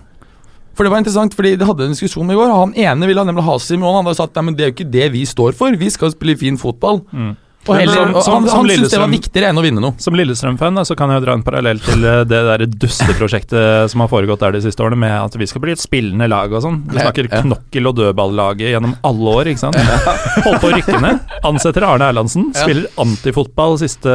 [0.74, 2.50] For det var interessant, fordi det hadde en diskusjon i går.
[2.54, 4.00] Han ene ville nemlig ha Simione.
[4.00, 5.76] Han hadde at nei, men det er jo ikke det vi står for.
[5.76, 7.02] Vi skal spille fin fotball.
[7.12, 7.36] Mm.
[7.68, 9.92] Og, heller, som- som- han, han syntes det var viktigere enn å vinne noe.
[10.00, 14.00] Som Lillestrøm-fan så kan jeg jo dra en parallell til eh, det der dusteprosjektet som
[14.00, 16.62] har foregått der de siste årene, med at vi skal bli et spillende lag og
[16.64, 16.78] sånn.
[16.88, 17.42] Vi snakker ja.
[17.44, 19.76] knokkel- og dødballaget gjennom alle år, ikke sant.
[19.76, 21.20] Holdt på å rykke ned.
[21.44, 24.08] Ansetter Arne Erlandsen, spiller antifotball siste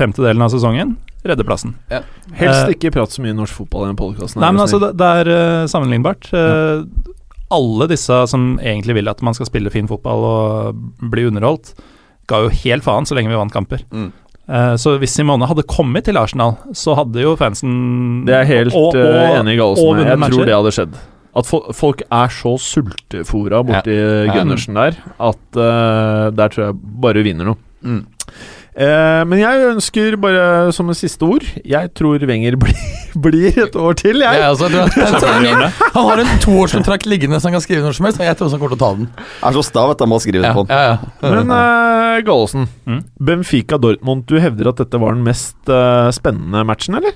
[0.00, 0.96] femtedelen av sesongen.
[1.24, 1.74] Redder plassen.
[1.90, 4.40] Helst Eh, ikke prat så mye norsk fotball i den podkasten.
[4.42, 6.28] Nei, men altså, det, det er eh, sammenlignbart.
[6.36, 6.84] Eh,
[7.54, 11.74] Alle disse som egentlig vil at man skal spille fin fotball og bli underholdt,
[12.28, 13.84] ga jo helt faen så lenge vi vant kamper.
[13.92, 14.10] Mm.
[14.48, 18.74] Eh, så hvis Simone hadde kommet til Arsenal, så hadde jo fansen Det er helt
[18.76, 20.04] og- og- enig i Gallosen.
[20.04, 20.34] Jeg matcher.
[20.36, 20.94] tror det hadde skjedd.
[21.36, 23.94] At folk er så sultefora borti
[24.28, 24.34] Ja.
[24.36, 25.38] Gundersen der at
[26.36, 27.56] der tror jeg bare vinner noe.
[27.82, 28.06] Mm.
[28.74, 32.80] Eh, men jeg ønsker bare som en siste ord Jeg tror Wenger blir,
[33.22, 34.40] blir et år til, jeg.
[34.40, 34.80] Ja, altså, du,
[35.94, 38.48] han har en toårskontrakt liggende som han kan skrive når som helst, og jeg tror
[38.48, 39.06] også han kommer til å ta den.
[39.46, 40.02] Er så sta, at.
[40.02, 40.74] Han må skrive Ja, på den.
[40.74, 41.30] ja, ja.
[41.36, 42.98] Men uh, Gallosen, Mm.
[43.30, 47.14] Benfica Dortmund, du hevder at dette var den mest uh, spennende matchen, eller?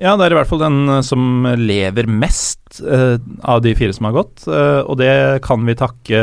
[0.00, 3.16] Ja, det er i hvert fall den som lever mest uh,
[3.48, 4.44] av de fire som har gått.
[4.48, 5.10] uh, og det
[5.48, 6.22] kan vi takke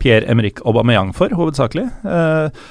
[0.00, 1.82] Pierre-Emerick Aubameyang for, hovedsakelig.
[2.08, 2.62] Eh,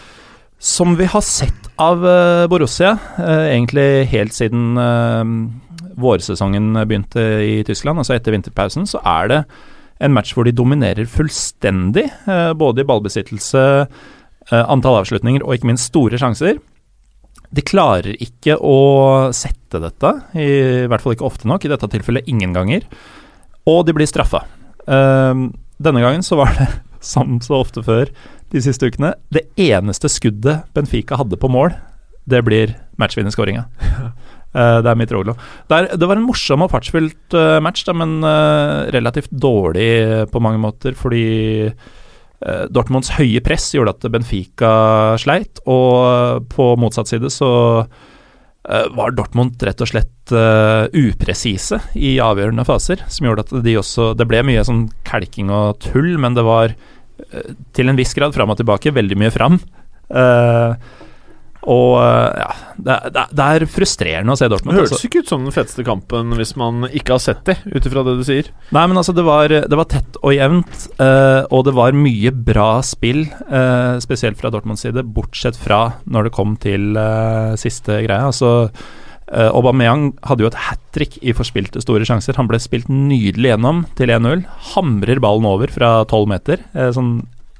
[0.60, 5.24] som vi har sett av eh, Borussia, eh, egentlig helt siden eh,
[6.00, 9.39] vårsesongen begynte i Tyskland, altså etter vinterpausen, så er det
[10.04, 12.06] en match hvor de dominerer fullstendig,
[12.56, 13.63] både i ballbesittelse,
[14.56, 16.62] antall avslutninger og ikke minst store sjanser.
[17.52, 18.78] De klarer ikke å
[19.36, 22.88] sette dette, i hvert fall ikke ofte nok, i dette tilfellet ingen ganger.
[23.67, 24.45] Og de blir straffa.
[24.88, 26.69] Denne gangen så var det,
[27.12, 28.15] som så ofte før
[28.53, 31.75] de siste ukene, det eneste skuddet Benfica hadde på mål,
[32.29, 33.67] det blir matchvinnerskåringa.
[34.49, 35.35] Eh, det er mitt Rolo.
[35.69, 39.89] Det, er, det var en morsom og fartsfylt eh, match, da, men eh, relativt dårlig
[40.33, 41.69] på mange måter, fordi
[42.73, 44.71] Dortmunds høye press gjorde at Benfica
[45.19, 47.49] sleit, og på motsatt side så
[48.95, 50.31] var Dortmund rett og slett
[50.95, 55.81] upresise i avgjørende faser, som gjorde at de også Det ble mye sånn kelking og
[55.83, 56.73] tull, men det var
[57.75, 59.60] til en viss grad fram og tilbake veldig mye fram.
[60.10, 60.73] Uh,
[61.67, 64.77] og eh, ja, det, det, det er frustrerende å se Dortmund.
[64.77, 65.10] Det høres altså.
[65.10, 68.15] ikke ut som den feteste kampen hvis man ikke har sett det, ut ifra det
[68.19, 68.47] du sier.
[68.75, 72.32] Nei, men altså, det var, det var tett og jevnt, uh, og det var mye
[72.32, 77.99] bra spill, uh, spesielt fra Dortmunds side, bortsett fra når det kom til eh, siste
[78.05, 78.29] greia.
[78.29, 78.69] Altså,
[79.31, 82.37] eh, Aubameyang hadde jo et hat trick i forspilte store sjanser.
[82.39, 84.45] Han ble spilt nydelig gjennom til 1-0.
[84.73, 87.13] Hamrer ballen over fra 12 meter, Uh, sånn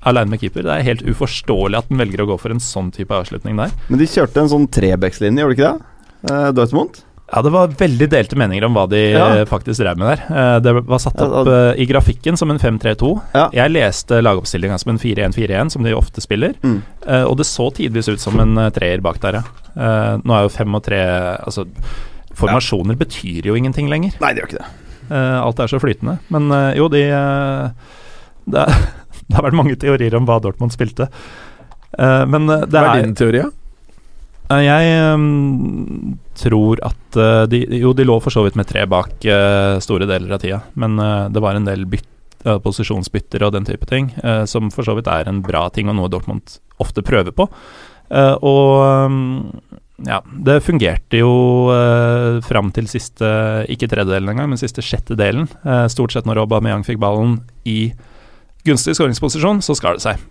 [0.06, 0.64] aleine med keeper.
[0.64, 3.74] Det er helt uforståelig at han velger å gå for en sånn type avslutning der.
[3.90, 5.96] Men de kjørte en sånn trebekslinje, gjorde de ikke det?
[6.30, 7.02] Uh, Dortmund?
[7.32, 9.28] Ja, det var veldig delte meninger om hva de Ja.
[9.38, 10.22] eh, faktisk drev med der.
[10.36, 13.22] Eh, Det var satt Ja, opp eh, i grafikken som en 5-3-2.
[13.36, 13.50] Ja.
[13.54, 16.54] Jeg leste lagoppstillinga som en 4-1-4-1, som de ofte spiller.
[16.64, 16.82] Mm.
[17.28, 20.18] Og det så tidvis ut som en treer bak der, ja.
[20.24, 20.98] Nå er jo fem og tre
[21.46, 21.68] Altså,
[22.34, 24.14] formasjoner betyr jo ingenting lenger.
[24.20, 24.72] Nei, det gjør ikke det.
[25.44, 26.18] Alt er så flytende.
[26.30, 27.04] Men jo, de
[28.54, 28.66] det,
[29.30, 31.10] det har vært mange teorier om hva Dortmund spilte.
[31.98, 33.38] Men det er Hva er din teori?
[33.44, 33.50] ja?
[34.50, 38.86] Eh, Jeg um, tror at uh, de Jo, de lå for så vidt med tre
[38.90, 42.08] bak uh, store deler av tida, men uh, det var en del bytt,
[42.46, 45.90] eh, posisjonsbytter og den type ting, eh, som for så vidt er en bra ting,
[45.92, 47.50] og noe Dortmund ofte prøver på.
[48.10, 48.80] Eh, og
[49.12, 49.52] um,
[50.08, 53.28] ja, det fungerte jo uh, fram til siste
[53.68, 55.50] Ikke tredjedelen engang, men siste sjettedelen.
[55.66, 57.92] Uh, stort sett når Aubameyang fikk ballen i
[58.66, 60.24] gunstig skåringsposisjon, så skar det seg.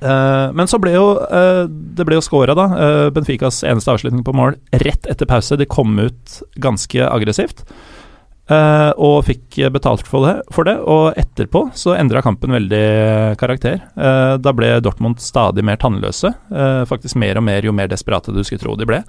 [0.00, 2.66] Eh, men så ble jo uh, det ble jo scora, da.
[2.70, 5.58] Uh, Benficas eneste avslutning på mål rett etter pause.
[5.58, 7.64] De kom ut ganske aggressivt.
[8.48, 10.78] og fikk betalt for det, for det.
[10.80, 13.82] Og etterpå så endra kampen veldig karakter.
[14.40, 16.30] Da ble Dortmund stadig mer tannløse.
[16.88, 19.02] faktisk mer og mer jo mer desperate du skulle tro de ble.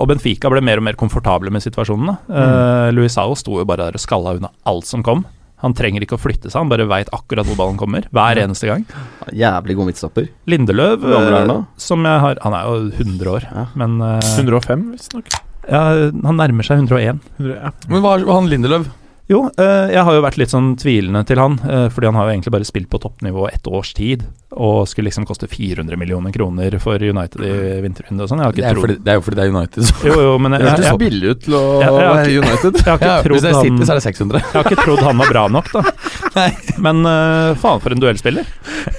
[0.00, 2.16] Og Benfica ble mer og mer komfortable med situasjonen.
[2.32, 5.26] Uh, Luisao sto jo bare der og skalla unna alt som kom.
[5.64, 8.04] Han trenger ikke å flytte seg, han bare veit akkurat hvor ballen kommer.
[8.12, 8.84] Hver eneste gang.
[9.32, 10.28] Jævlig god midtstopper.
[10.52, 13.66] Lindeløv, eh, som jeg har Han er jo 100 år, Ja.
[13.74, 15.32] men uh, 105, visstnok.
[15.70, 17.20] ja, han nærmer seg 101.
[17.40, 17.72] Ja.
[17.88, 18.86] Men hva er han Lindeløv?
[19.26, 22.28] Jo, eh, jeg har jo vært litt sånn tvilende til han, eh, fordi han har
[22.28, 24.22] jo egentlig bare spilt på toppnivå ett års tid,
[24.54, 28.44] og skulle liksom koste 400 millioner kroner for United i vinterrunde og sånn.
[28.54, 28.68] Det det
[29.10, 29.88] er jo fordi det er United.
[29.88, 29.96] Så.
[30.06, 32.78] Jo, jo, men jeg, Det jeg, billig ut til å være United.
[32.78, 34.40] jeg har ikke Ja, hvis det er City, så er det 600.
[34.46, 35.84] Jeg har ikke trodd han var bra nok, da.
[36.38, 36.48] Nei.
[36.86, 38.46] Men uh, faen for en duellspiller.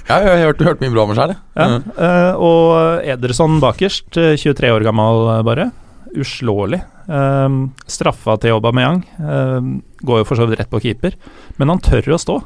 [0.09, 1.41] Ja, jeg har hørt, hørt mye bra om ham sjøl, jeg.
[1.55, 1.81] Ja.
[2.03, 5.71] eh, og Ederson bakerst, eh, 23 år gammel bare.
[6.15, 6.81] Uslåelig.
[7.07, 11.17] Um, straffa til Aubameyang um, går jo for så vidt rett på keeper,
[11.59, 12.37] men han tør å stå.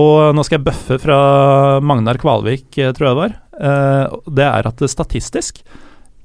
[0.00, 1.20] Og nå skal jeg bøffe fra
[1.82, 3.38] Magnar Kvalvik, eh, tror jeg det var.
[3.60, 5.64] Uh, det er at det statistisk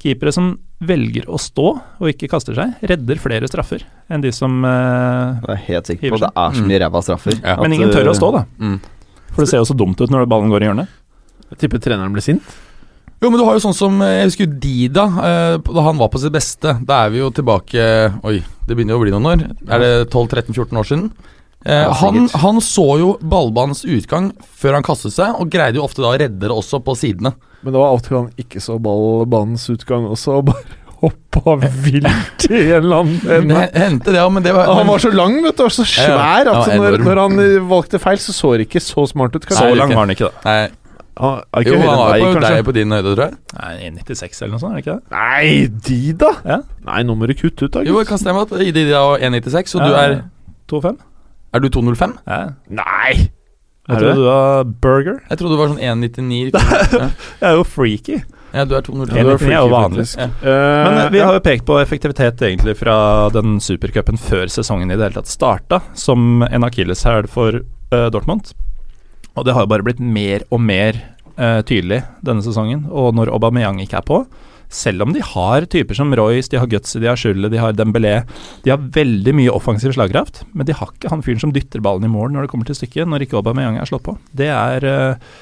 [0.06, 0.52] Keepere som
[0.86, 5.56] velger å stå og ikke kaster seg, redder flere straffer enn de som uh, Det
[5.56, 6.20] er helt sikker på.
[6.22, 7.39] Det er så mye ræva straffer.
[7.39, 7.56] Ja.
[7.63, 8.44] Men ingen tør å stå, da.
[8.62, 8.78] Mm.
[9.32, 10.94] For det ser jo så dumt ut når ballen går i hjørnet.
[11.50, 12.54] Jeg tipper treneren blir sint.
[13.23, 16.10] Jo, men du har jo sånn som eh, Jeg husker Dida, eh, da han var
[16.13, 16.75] på sitt beste.
[16.86, 17.86] Da er vi jo tilbake
[18.28, 19.45] Oi, det begynner jo å bli noen år.
[19.71, 21.08] Er det 12-13-14 år siden?
[21.65, 26.04] Eh, han, han så jo ballbanens utgang før han kastet seg, og greide jo ofte
[26.04, 27.32] da å redde det også på sidene.
[27.65, 31.56] Men det var av og til han ikke så ballbanens utgang også, og bare hoppa
[31.86, 33.25] vilt i en eller annen
[33.88, 34.06] ende.
[34.12, 36.06] det, ja, men det var Han var så lang vet du, og så Ja, ja.
[36.06, 37.41] svær at Ja, når, når han
[37.73, 39.41] valgte feil, så så det ikke så smart ut.
[39.43, 39.73] Så kanskje.
[39.82, 40.45] Lang var han ikke, da.
[40.45, 40.60] Nei,
[41.15, 43.38] Er ikke jo, han var jo på deg på din høyde, tror jeg.
[43.56, 45.15] Nei, 1,96 eller noe sånt, er det ikke det?
[45.15, 45.45] Nei,
[45.88, 46.32] de da?
[46.43, 46.58] Ja.
[46.89, 47.86] Nei, nå må du kutte ut, da.
[47.88, 50.17] Jo, jeg kan stemme at de var 1,96, og du er
[50.71, 50.99] 2,5?
[51.56, 52.17] Er du 2,05?
[52.28, 52.41] Ja.
[52.67, 53.30] Nei!
[53.86, 55.19] Jeg trodde du var burger.
[55.30, 56.56] Jeg trodde du var sånn 1,99.
[57.41, 58.17] Jeg er jo freaky.
[58.49, 59.13] ja, du er 2,05.
[59.13, 60.06] Ja, er 1,99 jo vanlig.
[60.17, 60.28] Ja.
[60.41, 61.30] Eh, Men eh, vi ja.
[61.30, 62.97] har jo pekt på effektivitet egentlig fra
[63.36, 68.56] den supercupen før sesongen i det hele tatt starta, som en akilleshæl for uh, Dortmund.
[69.36, 70.98] Og det har jo bare blitt mer og mer
[71.38, 72.86] uh, tydelig denne sesongen.
[72.89, 74.21] Og når Aubameyang ikke er på,
[74.71, 77.76] selv om de har typer som Royce, de har Gutsy, de har Schulle, de har
[77.78, 78.15] Dembélé
[78.65, 82.08] De har veldig mye offensiv slagkraft, men de har ikke han fyren som dytter ballen
[82.08, 84.15] i mål når det kommer til stykket, når ikke Aubameyang er slått på.
[84.36, 85.36] Det er uh,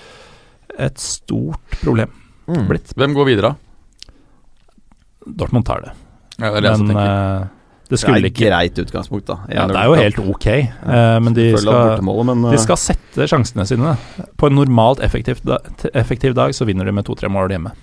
[0.79, 2.11] et stort problem
[2.43, 2.65] Mm.
[2.67, 2.89] blitt.
[2.99, 4.11] Hvem går videre, da?
[5.39, 5.91] Dortmund tar det.
[6.41, 7.05] Ja, det er det jeg også tenker.
[7.07, 7.47] eh,
[7.93, 9.39] det Det er ikke greit utgangspunkt, da.
[9.53, 13.29] Ja, det er jo helt ok, ja, men de skal, men, de eh, skal sette
[13.29, 13.95] sjansene sine.
[14.39, 15.61] På en normalt effektiv, da,
[15.93, 17.73] effektiv dag så vinner de med to-tre mål hjemme.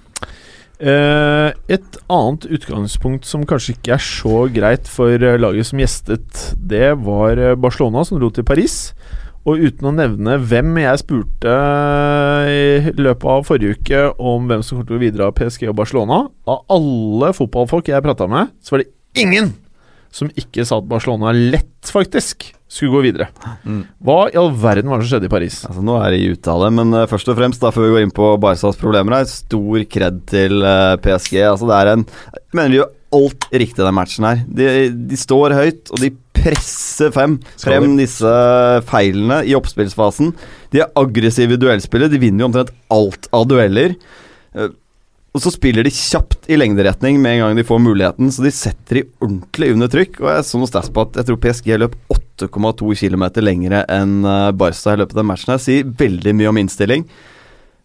[0.80, 6.44] Eh, et annet utgangspunkt som kanskje ikke er så greit for eh, laget som gjestet,
[6.56, 8.94] det var eh, Barcelona, som dro til Paris.
[9.48, 14.64] Og uten å nevne hvem jeg spurte eh, i løpet av forrige uke om hvem
[14.64, 18.52] som kommer til å videre av PSG og Barcelona, av alle fotballfolk jeg prata med,
[18.64, 19.52] så var det ingen
[20.14, 23.28] som ikke sa at Barcelona lett, faktisk, skulle gå videre.
[23.64, 23.82] Mm.
[24.06, 25.60] Hva i all verden var det som skjedde i Paris?
[25.68, 27.92] Altså, nå er de ute av det, men uh, først og fremst, da før vi
[27.96, 31.38] går inn på Barcas problemer her, stor kred til uh, PSG.
[31.46, 34.42] Altså, det er en Jeg mener de gjør alt riktig den matchen her.
[34.46, 34.66] De,
[35.10, 38.34] de står høyt, og de presser fem frem disse
[38.88, 40.32] feilene i oppspillsfasen.
[40.72, 42.12] De er aggressive i duellspillet.
[42.12, 43.96] De vinner jo omtrent alt av dueller.
[44.54, 44.70] Eh,
[45.30, 48.50] Og så spiller de kjapt i lengderetning med en gang de får muligheten, så de
[48.54, 50.18] setter de ordentlig under trykk.
[50.24, 54.24] Og jeg så noe stats på at jeg tror PSG løp 8,2 km lengre enn
[54.26, 55.54] eh, Barca i løpet av matchen.
[55.54, 57.06] Jeg Sier veldig mye om innstilling.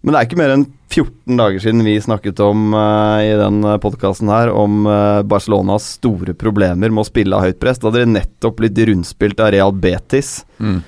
[0.05, 3.65] Men det er ikke mer enn 14 dager siden vi snakket om uh, i den
[3.81, 7.81] podkasten her om uh, Barcelonas store problemer med å spille av høyt press.
[7.81, 10.43] Da hadde de nettopp blitt rundspilt av Real Betis.
[10.61, 10.83] Mm.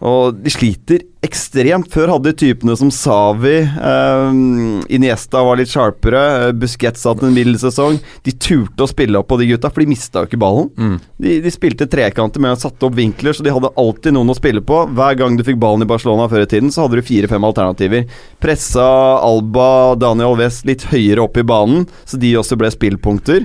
[0.00, 1.90] Og de sliter ekstremt.
[1.92, 4.30] Før hadde de typene som Savi, eh,
[4.96, 8.00] Iniesta var litt sharpere, eh, Busquets hadde en middels sesong.
[8.24, 10.70] De turte å spille opp på de gutta, for de mista jo ikke ballen.
[10.76, 11.00] Mm.
[11.20, 14.38] De, de spilte trekanter med å satte opp vinkler, så de hadde alltid noen å
[14.38, 14.86] spille på.
[14.96, 18.08] Hver gang du fikk ballen i Barcelona før i tiden, så hadde du fire-fem alternativer.
[18.40, 23.44] Pressa Alba, Daniel West litt høyere opp i banen, så de også ble spillpunkter.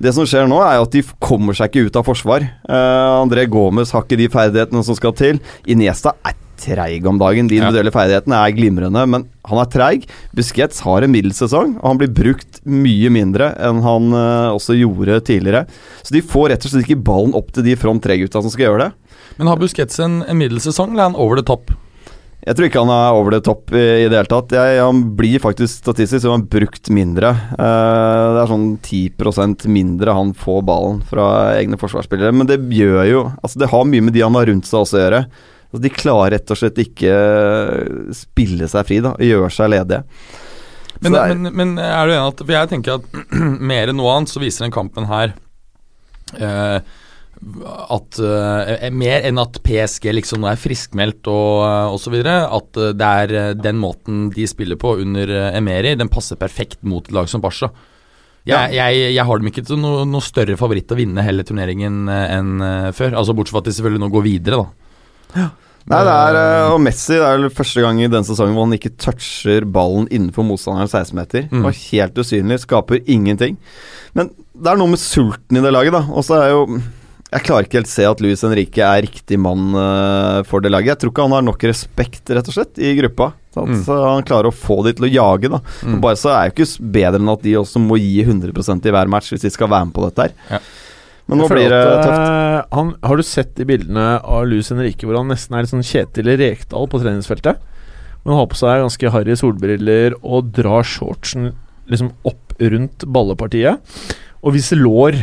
[0.00, 2.46] Det som skjer nå, er at de kommer seg ikke ut av forsvar.
[2.64, 5.40] Uh, André Gomez har ikke de ferdighetene som skal til.
[5.68, 7.48] Iniesta er treig om dagen.
[7.48, 10.06] De individuelle ferdighetene er glimrende, men han er treig.
[10.36, 14.78] Busquets har en middels sesong, og han blir brukt mye mindre enn han uh, også
[14.78, 15.66] gjorde tidligere.
[16.00, 18.70] Så de får rett og slett ikke ballen opp til de front tre-gutta som skal
[18.70, 19.20] gjøre det.
[19.36, 21.76] Men har Busquets en, en middels sesong, eller er han over the top?
[22.40, 24.54] Jeg tror ikke han er over det topp i, i det hele tatt.
[24.56, 27.34] Jeg, han blir faktisk statistisk som han brukt mindre.
[27.52, 31.26] Uh, det er sånn 10% mindre han får ballen fra
[31.58, 32.32] egne forsvarsspillere.
[32.32, 34.96] Men det gjør jo Altså Det har mye med de han har rundt seg også
[34.96, 35.20] å gjøre.
[35.70, 37.18] Altså De klarer rett og slett ikke
[38.16, 40.00] spille seg fri da gjøre seg ledige.
[41.04, 43.20] Men, er- men, men er du enig at For jeg tenker at
[43.72, 45.36] mer enn noe annet så viser den kampen her
[46.40, 46.80] eh,
[47.40, 52.18] at uh, Mer enn at PSG liksom nå er friskmeldt og uh, osv.
[52.20, 56.82] At uh, det er eh, den måten de spiller på under Emeri, den passer perfekt
[56.84, 57.72] mot et lag som Barca.
[58.48, 62.06] Jeg, jeg, jeg har dem ikke til noe, noe større favoritt å vinne hele turneringen
[62.08, 63.18] eh, enn eh, før.
[63.20, 65.50] Altså Bortsett fra at de selvfølgelig nå går videre, da.
[65.90, 68.76] Nei, det er eh, Og Messi det er første gang i denne sesongen hvor han
[68.76, 71.50] ikke toucher ballen innenfor motstanderens 16-meter.
[71.52, 71.66] Mm.
[71.66, 73.60] Og helt usynlig, skaper ingenting.
[74.16, 76.06] Men det er noe med sulten i det laget, da.
[76.08, 76.64] Og så er jo
[77.30, 80.96] Jeg klarer ikke helt se at Luis Henrique er riktig mann uh, for det laget.
[80.96, 83.32] Jeg tror ikke han har nok respekt, rett og slett, i gruppa.
[83.54, 83.80] Så, Mm.
[83.86, 85.58] så han klarer å få de til å jage, da.
[85.82, 86.00] Mm.
[86.02, 89.08] bare Barca er jo ikke bedre enn at de også må gi 100% i hver
[89.10, 90.34] match hvis de skal være med på dette her.
[90.50, 90.60] Ja.
[91.30, 92.14] Men nå blir det tøft.
[92.18, 95.70] eh, Han, har du sett de bildene av Luis Henrique hvor han nesten er litt
[95.70, 97.58] sånn Kjetil Rekdal på treningsfeltet?
[98.24, 101.52] Men har på seg ganske harry solbriller og drar shortsen
[101.90, 103.78] liksom opp rundt ballepartiet
[104.42, 105.14] og viser lår.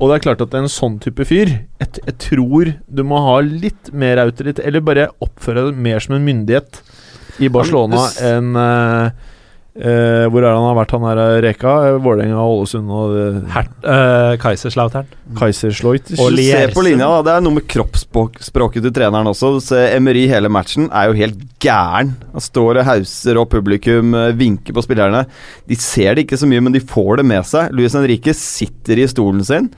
[0.00, 3.36] Og det er klart at en sånn type fyr jeg, jeg tror du må ha
[3.44, 6.80] litt mer autoritet, eller bare oppføre deg mer som en myndighet
[7.40, 9.28] i Barcelona enn eh,
[9.76, 11.74] eh, Hvor er han har vært, han her eh, Reka?
[11.88, 15.08] Eh, Vålerenga, Ålesund og eh, uh, Kaiserslautern.
[15.38, 16.16] Kaiserslautern.
[16.16, 17.20] Se på linja, da.
[17.26, 19.52] Det er noe med kroppsspråket til treneren også.
[19.64, 22.14] Ser Emery hele matchen er jo helt gæren.
[22.34, 25.26] Han står og hauser, og publikum eh, vinker på spillerne.
[25.70, 27.70] De ser det ikke så mye, men de får det med seg.
[27.76, 29.70] Luis Henrique sitter i stolen sin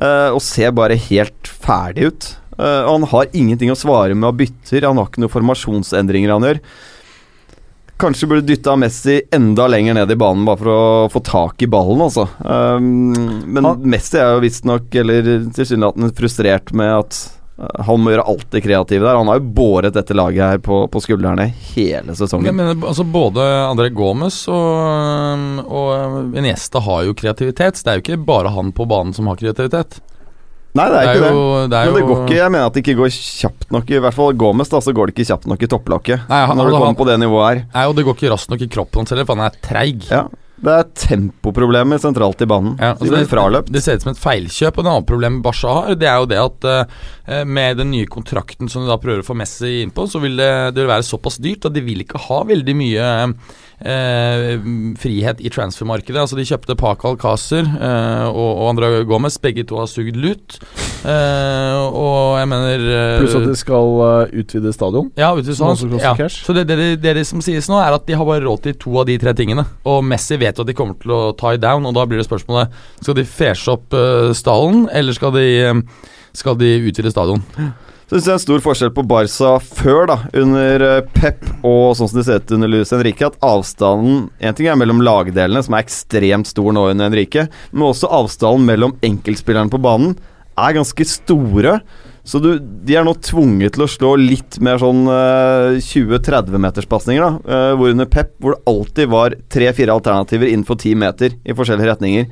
[0.00, 2.28] eh, og ser bare helt ferdig ut.
[2.56, 4.86] Eh, og han har ingenting å svare med og bytter.
[4.88, 6.62] Han har ikke noen formasjonsendringer han gjør.
[7.96, 10.80] Kanskje burde dytta Messi enda lenger ned i banen bare for å
[11.12, 12.26] få tak i ballen, altså.
[12.44, 13.14] Um,
[13.48, 17.16] men Han- Messi er jo visstnok, eller tilsynelatende frustrert med at
[17.56, 19.16] uh, han må gjøre alt det kreative der.
[19.16, 22.52] Han har jo båret dette laget her på, på skuldrene hele Jeg sesongen.
[22.58, 27.80] mener, altså Både André Gomez og, og Iniesta har jo kreativitet.
[27.80, 30.02] Så det er jo ikke bare han på banen som har kreativitet.
[30.76, 31.32] Nei, det er ikke det.
[31.34, 33.90] jo, det er Men det går ikke, jeg mener at det ikke går kjapt nok.
[33.90, 36.26] I hvert fall Gomez, da, så går det ikke kjapt nok i topplokket.
[36.30, 37.62] Nei, han- når du altså, kommer på det nivået her.
[37.74, 40.10] Nei, og det går ikke raskt nok i kroppen hans heller, for han er treig.
[40.10, 40.26] Ja.
[40.56, 42.78] Det er tempoproblemer sentralt i banen.
[42.80, 43.68] Ja, de blir fraløpt.
[43.68, 44.78] Det ser ut som et feilkjøp.
[44.78, 48.08] Og et annet problem Barca har, det er jo det at uh, med den nye
[48.08, 50.88] kontrakten som de da prøver å få Messi inn på, så vil det, det vil
[50.94, 53.10] være såpass dyrt at de vil ikke ha veldig mye
[53.80, 54.56] eh,
[55.00, 56.18] frihet i transfermarkedet.
[56.20, 60.58] Altså De kjøpte Paco Alcácer eh, og, og André Gomez, begge to har sugd lut.
[61.06, 65.10] Eh, og jeg mener eh, Pluss at de skal uh, utvide stadion.
[65.18, 66.00] ja, utvide stadion.
[66.02, 66.14] Ja.
[66.28, 68.78] Så det, det, det, det som sies nå, er at de har bare råd til
[68.86, 69.66] to av de tre tingene.
[69.86, 72.28] Og Messi vet jo at de kommer til å tie down, og da blir det
[72.28, 75.48] spørsmålet Skal de feshe opp uh, stallen, eller skal de,
[76.36, 77.44] skal de utvide stadion?
[78.06, 81.96] Så synes jeg er en stor forskjell på Barca før, da, under eh, Pep og
[81.98, 85.58] sånn som det ser ut under Luis Henrique, at avstanden En ting er mellom lagdelene,
[85.66, 90.14] som er ekstremt stor nå under Henrique, men også avstanden mellom enkeltspillerne på banen
[90.54, 91.80] er ganske store.
[92.26, 97.42] Så du, de er nå tvunget til å slå litt mer sånn uh, 20-30-meterspasninger, da.
[97.42, 101.90] Uh, hvor under Pep, hvor det alltid var tre-fire alternativer innenfor ti meter i forskjellige
[101.90, 102.30] retninger.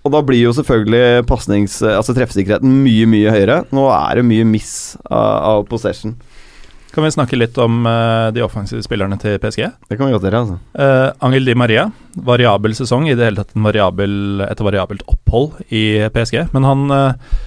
[0.00, 1.24] Og da blir jo selvfølgelig.
[1.28, 3.62] Altså treffsikkerheten mye, mye høyere.
[3.74, 4.72] Nå er det mye miss
[5.04, 6.16] av, av possession.
[6.90, 9.62] Kan vi snakke litt om uh, de offensive spillerne til PSG?
[9.86, 10.56] Det kan vi godt gjøre, altså.
[10.74, 11.84] Uh, Angel Di Maria,
[12.26, 16.48] variabel sesong, i det hele tatt en variabel, et variabelt opphold i PSG.
[16.56, 17.38] Men han, uh,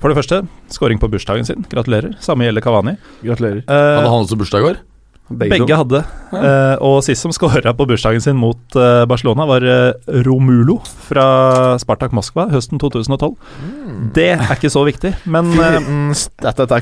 [0.00, 0.42] for det første,
[0.74, 1.62] scoring på bursdagen sin.
[1.70, 2.16] Gratulerer.
[2.24, 2.96] Samme gjelder Kavani.
[3.22, 3.62] Gratulerer.
[3.62, 4.82] Eh, Hadde han også bursdag i går?
[5.30, 6.00] Begge hadde.
[6.34, 11.76] Eh, og sist som skåra på bursdagen sin mot uh, Barcelona, var uh, Romulo fra
[11.82, 13.34] Spartak Moskva høsten 2012.
[14.16, 15.52] Det er ikke så viktig, men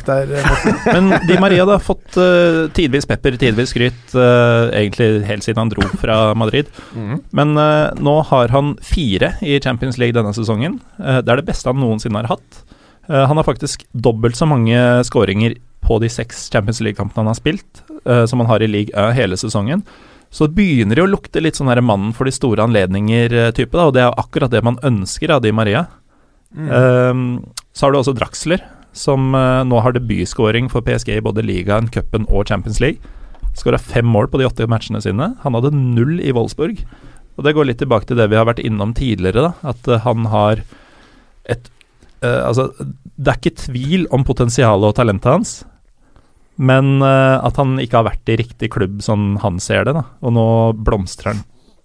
[0.09, 0.33] der.
[0.95, 5.85] Men Di Maria har fått uh, tidvis pepper, tidvis skryt, egentlig helt siden han dro
[6.01, 6.71] fra Madrid.
[6.97, 7.21] Mm.
[7.37, 7.55] Men
[8.01, 10.79] nå har han fire i Champions League denne sesongen.
[10.97, 12.63] Det er det beste han noensinne har hatt.
[13.09, 14.79] Han har faktisk dobbelt så mange
[15.09, 18.95] skåringer på de seks Champions League-kampene han har spilt, uh, som han har i League
[18.99, 19.85] A hele sesongen.
[20.31, 23.87] Så det begynner det å lukte litt sånn her mannen for de store anledninger-type, da,
[23.89, 25.87] og det er akkurat det man ønsker av Di Maria.
[26.57, 28.61] Ehm, så har du også Draxler,
[28.93, 33.01] som uh, nå har debutskåring for PSG i både ligaen, cupen og Champions League.
[33.59, 35.33] Skåra fem mål på de åtte matchene sine.
[35.45, 36.83] Han hadde null i Wolfsburg.
[37.39, 39.73] Og det går litt tilbake til det vi har vært innom tidligere, da.
[39.73, 40.65] At uh, han har
[41.49, 41.71] et
[42.21, 42.69] eh, Altså,
[43.19, 45.53] det er ikke tvil om potensialet og talentet hans.
[46.59, 50.05] Men uh, at han ikke har vært i riktig klubb sånn han ser det, da.
[50.27, 50.47] Og nå
[50.87, 51.43] blomstrer han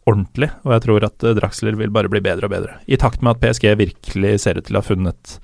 [0.09, 0.49] ordentlig.
[0.65, 2.77] Og jeg tror at uh, Draxler vil bare bli bedre og bedre.
[2.89, 5.35] I takt med at PSG virkelig ser ut til å ha funnet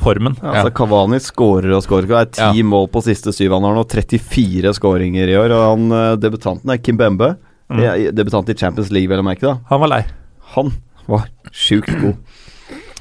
[0.00, 0.36] formen.
[0.42, 2.08] Ja, altså Kavani skårer og skårer.
[2.08, 2.68] Det er ti Ja.
[2.72, 3.54] mål på siste syv.
[3.56, 5.52] Han har nå 34 skåringer i år.
[5.56, 7.34] Og han, uh, debutanten er Kim Bembe.
[7.72, 7.80] Mm.
[8.14, 9.42] Debutant i Champions League, vel å merke.
[9.48, 10.02] da Han var lei.
[10.54, 10.72] Han
[11.08, 12.16] var sjukt god.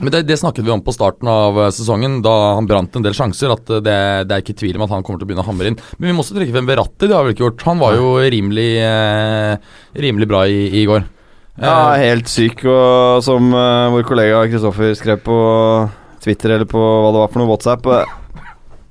[0.01, 3.05] Men det, det snakket vi om på starten av eh, sesongen, da han brant en
[3.05, 3.53] del sjanser.
[3.55, 3.95] At eh, det,
[4.27, 5.77] det er ikke tvil om at han kommer til å begynne å hamre inn.
[5.97, 7.63] Men vi må også trekke frem Verratti, det har vi ikke gjort.
[7.69, 9.55] Han var jo rimelig, eh,
[10.07, 11.05] rimelig bra i, i går.
[11.61, 12.65] Ja, Eh, helt syk.
[12.67, 15.37] Og som eh, vår kollega Kristoffer skrev på
[16.25, 17.87] Twitter eller på hva det var for noe WhatsApp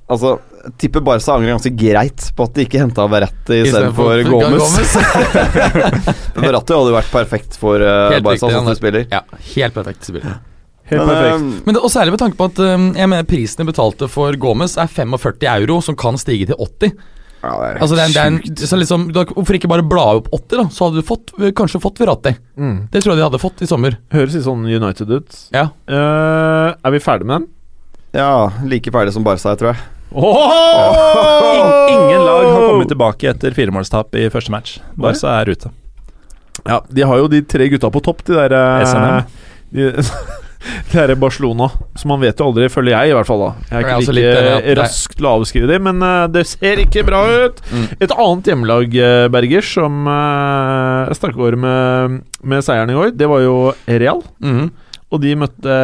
[0.05, 0.35] Altså,
[0.81, 4.93] tipper Barca angrer ganske greit på at de ikke henta Verratti istedenfor Gomez.
[6.37, 9.07] Verratti hadde jo vært perfekt for uh, Barca som er- spiller.
[9.13, 10.25] Ja, helt perfekt spill.
[10.85, 11.35] Helt Men, perfekt.
[11.35, 14.07] eh, Men det, og særlig med tanke på at um, jeg mener prisen de betalte
[14.11, 16.91] for Gomez er 45 euro, som kan stige til 80.
[17.45, 18.61] ja, det er Altså det er, det er en, sjukt.
[18.69, 20.65] så liksom, da, Hvorfor ikke bare bla opp 80, da?
[20.73, 22.35] Så hadde du fått, kanskje fått Verratti.
[22.57, 22.77] Mm.
[22.93, 23.97] Det tror jeg de hadde fått i sommer.
[24.13, 25.39] Høres litt sånn United ut.
[25.57, 25.67] Ja.
[25.89, 27.49] Uh, er vi ferdig med den?
[28.15, 28.29] Ja,
[28.63, 29.81] like ferdig som Barca, jeg tror jeg.
[30.15, 34.77] In ingen lag har kommet tilbake etter firemålstap i første match.
[34.95, 35.71] Barca er ute.
[36.65, 39.17] Ja, de har jo de tre gutta på topp, de der uh, SNM.
[39.75, 39.89] De,
[40.91, 43.43] de er Barcelona, som man vet jo aldri, følger jeg i hvert fall.
[43.43, 45.67] da Jeg er Jeg er ikke også like litt i at det- til å avskrive
[45.71, 47.61] dem, men uh, det ser ikke bra ut.
[47.71, 47.85] Mm.
[47.99, 53.29] Et annet hjemmelag, Berger, Bergers, som uh, stakk over med, med seieren i går, det
[53.29, 54.23] var jo Real.
[54.41, 54.71] Mm.
[55.13, 55.75] Og de møtte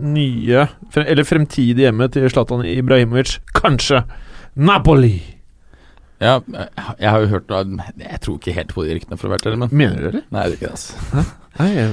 [0.00, 0.64] nye,
[0.96, 4.02] eller fremtidig hjemmet til Zlatan Ibrahimovic, kanskje
[4.56, 5.39] Napoli.
[6.20, 7.52] Ja, jeg, har jo hørt
[7.96, 10.20] Jeg tror ikke helt på de ryktene, for å være ærlig, men Mener dere?
[10.28, 11.24] Nei, det er ikke det, altså.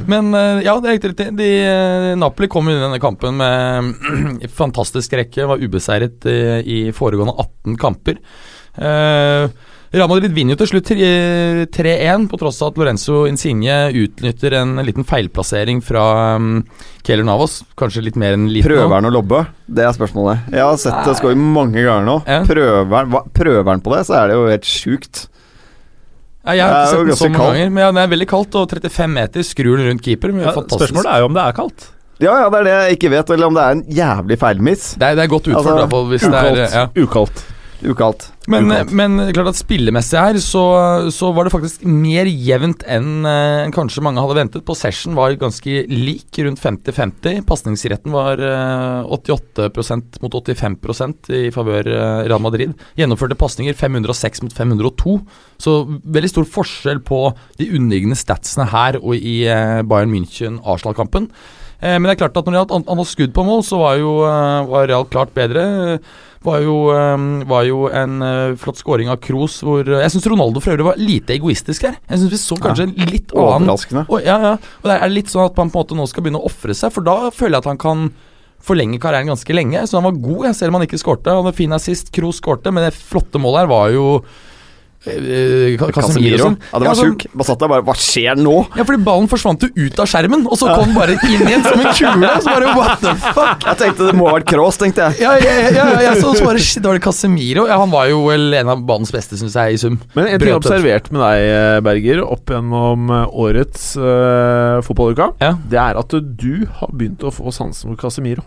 [0.08, 1.30] Men eh, ja, det er helt riktig.
[1.40, 5.48] De, eh, Napoli kom inn i denne kampen med fantastisk rekke.
[5.50, 8.20] Var ubeseiret i, i foregående 18 kamper.
[8.78, 9.48] Eh,
[9.94, 14.76] Real Madrid vinner jo til slutt 3-1, på tross av at Lorenzo Insigne utnytter en
[14.84, 16.58] liten feilplassering fra um,
[17.08, 17.62] Keller Navas.
[17.80, 18.68] Kanskje litt mer enn liten.
[18.68, 19.46] Prøver han å lobbe?
[19.68, 20.50] Det er spørsmålet.
[20.52, 22.18] Jeg har sett det scoring mange ganger nå.
[22.28, 22.42] Ja.
[22.48, 25.28] Prøver han- på det, så er det jo helt sjukt.
[26.48, 28.56] Ja, jeg har ikke sett den så mange ganger, men ja, det er veldig kaldt.
[28.56, 30.32] Og 35 meter skrur den rundt keeper.
[30.34, 31.88] men Ja, spørsmålet er jo om det er kaldt.
[32.20, 34.96] Ja, ja, det er det jeg ikke vet, eller om det er en jævlig feilmiss.
[34.98, 36.08] Det er, det er godt utført, Altså, i hvert fall.
[36.12, 36.74] Hvis det er, Ukaldt.
[36.74, 36.88] ja.
[37.04, 37.44] Ukaldt.
[37.88, 38.32] Ukaldt.
[38.48, 40.62] Men, men klart at spillemessig her, så,
[41.12, 44.64] så var det faktisk mer jevnt enn eh, kanskje mange hadde ventet.
[44.68, 47.42] Possession var ganske lik, rundt 50-50.
[47.50, 52.72] Pasningsretten var eh, 88% mot 85% i favør eh, Real Madrid.
[53.00, 55.20] Gjennomførte pasninger 506 mot 502.
[55.60, 55.78] Så
[56.08, 57.26] veldig stor forskjell på
[57.60, 61.28] de underliggende statsene her og i eh, Bayern München-Arsenal-kampen.
[61.82, 64.00] Eh, men det er klart at når det gjaldt antall skudd på mål, så var
[64.00, 65.68] jo eh, var Real klart bedre.
[66.48, 70.30] Var jo, eh, var jo en eh, flott scoring av Kroos hvor eh, Jeg syns
[70.32, 71.98] Ronaldo for øvrig var lite egoistisk her.
[72.08, 73.10] Jeg synes vi så kanskje ja.
[73.10, 74.06] litt annen Overraskende.
[74.08, 74.56] og, ja, ja.
[74.56, 76.76] og det er litt sånn at man på en måte nå skal begynne å ofre
[76.78, 78.08] seg, for da føler jeg at han kan
[78.68, 79.84] forlenge karrieren ganske lenge.
[79.88, 81.34] Så han var god, selv om han ikke skårte.
[81.34, 84.08] Han hadde fin assist, Kroos skårte, men det flotte målet her var jo
[85.06, 86.50] Casemiro Casemiro.
[86.72, 87.26] Ja, det var altså, sjuk.
[87.48, 88.56] Satt der bare Hva skjer nå?
[88.76, 91.64] Ja, fordi ballen forsvant jo ut av skjermen, og så kom den bare inn igjen
[91.66, 92.32] som en kule.
[92.44, 93.68] Så bare what the fuck?
[93.68, 95.22] Jeg tenkte det må ha vært Cross, tenkte jeg.
[95.24, 97.68] Ja, ja, ja, ja, ja så, så bare shit, da var det Casemiro.
[97.70, 100.00] Ja, han var jo vel en av banens beste, syns jeg, i sum.
[100.18, 104.84] Men en ting jeg har observert med deg, eh, Berger, opp gjennom eh, årets uh,
[104.86, 105.56] fotballuke, Ja.
[105.70, 108.46] det er at du har begynt å få sansen for Casemiro.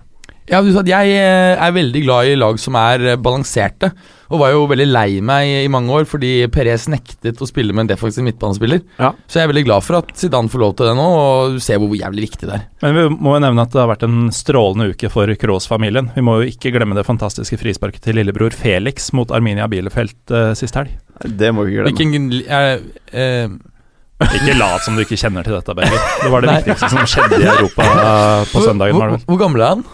[0.50, 3.90] Ja, du sa at Jeg eh, er veldig glad i lag som er eh, balanserte,
[4.30, 7.84] og var jo veldig lei meg i, mange år fordi Perez nektet å spille med
[7.84, 8.82] en defensiv midtbanespiller.
[8.98, 9.12] Ja.
[9.26, 11.60] Så jeg er veldig glad for at Zidane får lov til det nå, og du
[11.62, 12.64] ser hvor jævlig viktig det er.
[12.86, 16.12] Men vi må jo nevne at det har vært en strålende uke for Kroos-familien.
[16.14, 20.52] Vi må jo ikke glemme det fantastiske frisparket til lillebror Felix mot Arminia Bielefeld uh,
[20.58, 20.94] sist helg.
[21.26, 21.98] Det må vi ikke glemme.
[21.98, 26.04] Hvilken eh, eh, Ikke lat som du ikke kjenner til dette, Berger.
[26.22, 28.96] Det var det viktigste som skjedde i Europa eh, på søndagen.
[28.96, 29.84] Hvor, hvor, hvor gammel er han?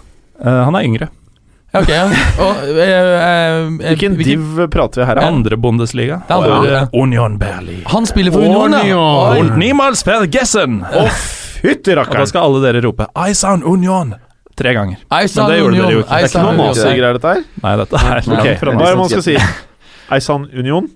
[0.41, 1.09] Eh, han er yngre.
[1.77, 2.05] Ok, ja.
[2.41, 3.57] Og, eh, eh,
[3.93, 5.41] Hvilken div prater vi her om?
[5.41, 6.21] Andre Bundesliga.
[6.29, 7.83] Det er andre Union Berlin.
[7.93, 9.09] Han spiller for Union, ja.
[9.41, 10.85] Und niemals vergessen!
[11.57, 14.15] Fytti Og da skal alle dere rope I sound Union
[14.57, 14.97] tre ganger.
[15.13, 16.09] Eisa Men det gjorde Union, dere jo ikke.
[16.09, 17.43] Det er Ikke noe masegreier, dette her?
[17.63, 18.57] Nei, dette er okay.
[18.63, 19.37] Hva er det man skal si?
[20.17, 20.89] Eisan Union?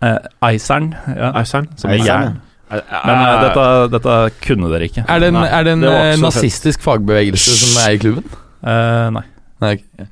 [0.00, 0.16] Uh,
[0.50, 0.92] Eisern.
[1.14, 1.32] Ja.
[1.40, 1.70] Eisern?
[1.80, 2.38] Som i Eisern, jern.
[2.70, 3.64] Men uh, dette,
[3.96, 5.04] dette kunne dere ikke.
[5.08, 5.86] Er det en, er det en
[6.22, 8.40] nazistisk fagbevegelse som er i klubben?
[8.62, 9.22] Eh, nei.
[9.60, 10.06] Nei, okay.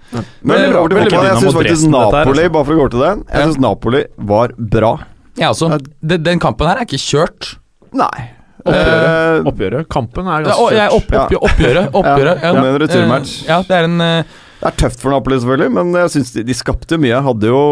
[0.44, 1.20] Men Veldig bra, veldig bra.
[1.24, 2.52] Jeg syns faktisk Napoli, altså.
[2.52, 4.90] bare for å gå til den, jeg synes Napoli var bra.
[5.38, 5.70] Ja, altså,
[6.04, 7.54] Den, den kampen her er ikke kjørt.
[7.96, 8.26] Nei.
[8.68, 9.06] Oppgjøret.
[9.38, 9.88] Eh, Oppgjøret.
[9.88, 11.22] Kampen er ganske kjørt jeg, opp, Ja.
[11.24, 11.88] oppgjø- oppgjøret.
[11.94, 13.32] oppgjøret Ja, kom igjen, returmatch.
[13.44, 14.22] Eh, Ja, det er en uh,
[14.58, 17.22] Det er tøft for Napoli, selvfølgelig, men jeg syns de, de skapte mye.
[17.24, 17.62] Hadde jo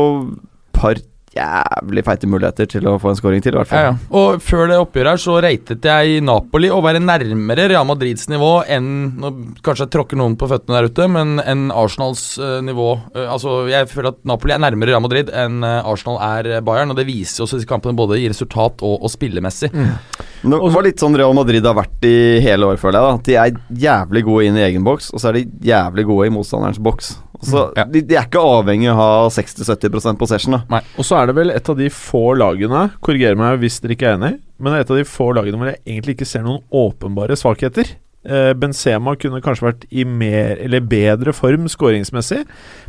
[0.72, 0.94] par
[1.36, 3.94] jævlig feite muligheter til å få en scoring til, i hvert ja, ja.
[4.16, 8.52] Og før det oppgjøret her så ratet jeg Napoli å være nærmere Real Madrids nivå
[8.72, 8.88] enn
[9.20, 9.30] Nå
[9.64, 12.88] kanskje jeg tråkker noen på føttene der ute, men enn Arsenals uh, nivå.
[13.14, 16.92] uh, altså, jeg føler at Napoli er nærmere Real Madrid enn uh, Arsenal er Bayern,
[16.92, 19.70] og det viser jo også disse kampene både i resultat og, og spillemessig.
[19.76, 23.06] Men det var litt sånn Real Madrid har vært i hele år, føler jeg.
[23.06, 26.28] da De er jævlig gode inn i egen boks, og så er de jævlig gode
[26.28, 27.14] i motstanderens boks.
[27.36, 27.84] Så, Så Ja.
[27.84, 30.56] de, de er ikke avhengig av å ha 60-70% possession.
[30.56, 30.80] da Nei.
[30.96, 34.10] Og så er det vel et av de få lagene Korriger meg hvis dere ikke
[34.12, 36.44] er enig Men det er et av de få lagene hvor jeg egentlig ikke ser
[36.46, 37.90] noen åpenbare svakheter
[38.28, 42.42] eh, Benzema kunne kanskje vært i mer eller bedre form skåringsmessig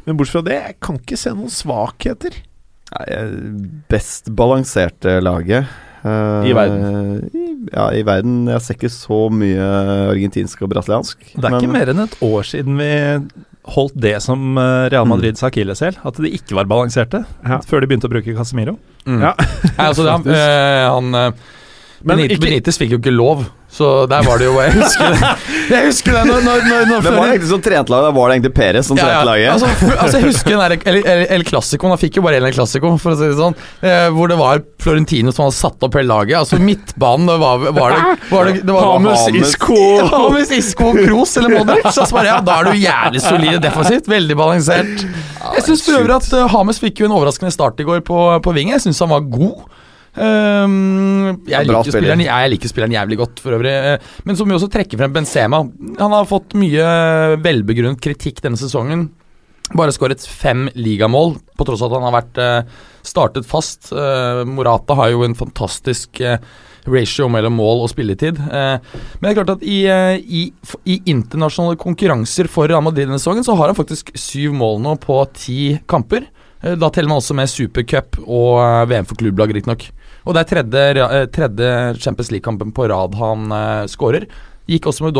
[0.05, 2.37] Men bortsett fra det, jeg kan ikke se noen svakheter
[2.93, 3.35] Nei, eh,
[3.91, 5.67] Best balanserte laget.
[6.07, 7.65] eh, I verden.
[7.73, 8.45] Ja, i verden.
[8.47, 9.65] Jeg ser ikke så mye
[10.13, 11.25] argentinsk og brasiliansk.
[11.35, 12.87] Det er ikke mer enn et år siden vi
[13.75, 15.97] holdt det som eh, Real Madrids akilleshæl.
[16.07, 17.59] At de ikke var balanserte Ja.
[17.67, 18.77] før de begynte å bruke Casemiro.
[19.05, 19.21] Mm.
[19.25, 19.33] Ja.
[19.77, 21.31] Altså, han, øh, han eh,
[22.07, 25.31] Men Benitez, Benitez fikk jo ikke lov, så der var det jo Jeg husker det.
[25.67, 28.05] Jeg husker det når, når, når, når Hvem var det egentlig som trente laget?
[28.07, 29.49] Da var det egentlig Perez som trente laget.
[29.51, 31.89] Altså, altså, jeg husker den der El, El, El Clasico.
[31.91, 33.57] Han fikk jo bare En El Clasico, for å si det sånn.
[33.83, 36.37] Eh, hvor det var Florentino som hadde satt opp hele laget.
[36.39, 39.51] Altså Midtbanen det var, var det, var det, det var Hames Hames.
[39.51, 39.81] Isco
[40.15, 41.89] Hames Isco Kroos eller Modric.
[41.91, 44.07] Så bare, ja, da er du jævlig solid defensivt.
[44.15, 45.03] Veldig balansert.
[45.57, 48.21] Jeg syns for øvrig at uh, Hames fikk jo en overraskende start i går på,
[48.43, 48.77] på vingen.
[48.77, 49.67] Jeg syns han var god.
[50.17, 53.73] Ehm, jeg, liker spilleren, jeg liker spilleren jævlig godt, for øvrig.
[53.93, 55.63] Eh, Men som vi også trekker frem Benzema.
[55.99, 59.09] Han har fått mye velbegrunnet kritikk denne sesongen.
[59.75, 63.91] Bare skåret fem ligamål, på tross av at han har vært eh, startet fast.
[63.91, 66.37] Eh, Morata har jo en fantastisk eh,
[66.87, 68.39] ratio mellom mål og spilletid.
[68.39, 68.77] Eh,
[69.19, 70.45] men det er klart at i, eh, i,
[70.87, 74.95] i internasjonale konkurranser for Real Madrid denne sesongen, så har han faktisk syv mål nå
[75.03, 75.59] på ti
[75.91, 76.29] kamper.
[76.63, 79.89] Eh, Da teller man også med supercup og eh, VM for klubblag, riktignok.
[80.27, 81.71] Og det er tredje, eh, tredje
[82.03, 84.27] Champions League-kampen på rad han uh, skårer.
[84.67, 85.15] Gikk også med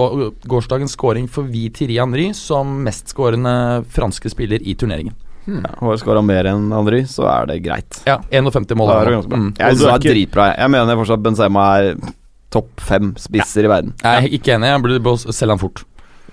[0.52, 5.16] gårsdagens scoring for Vi Thierry Henry som mestskårende franske spiller i turneringen.
[5.48, 8.02] Ja, Har skåra mer enn Henry, så er det greit.
[8.04, 8.90] Ja, 51 mål.
[8.90, 9.40] Det er har det ganske bra.
[9.40, 9.52] Mm.
[9.56, 10.48] Jeg du det er er dritbra.
[10.52, 10.72] jeg.
[10.74, 11.94] Mener fortsatt Benzema er
[12.52, 13.94] topp fem spisser i verden.
[14.04, 15.86] Jeg er ikke enig, jeg burde selge han fort.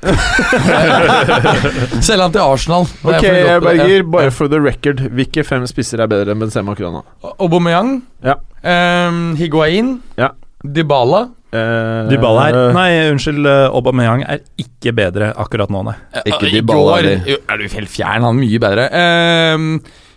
[2.05, 2.89] selge han til Arsenal.
[3.05, 3.23] Ok,
[3.65, 4.03] Berger, ja.
[4.17, 7.05] bare for the record Hvilke fem spisser er bedre enn Benzema akkurat nå?
[7.39, 8.39] Aubameyang, Ja.
[8.65, 10.35] Um, Higuain, Ja.
[10.65, 15.93] Dybala Uh, Dybala er Nei, unnskyld, eh, Aubameyang er ikke bedre akkurat nå, nei.
[16.27, 18.25] Ikke Dybala I går Er du helt fjern?
[18.27, 18.89] Han er mye bedre.
[18.99, 19.69] Ehm,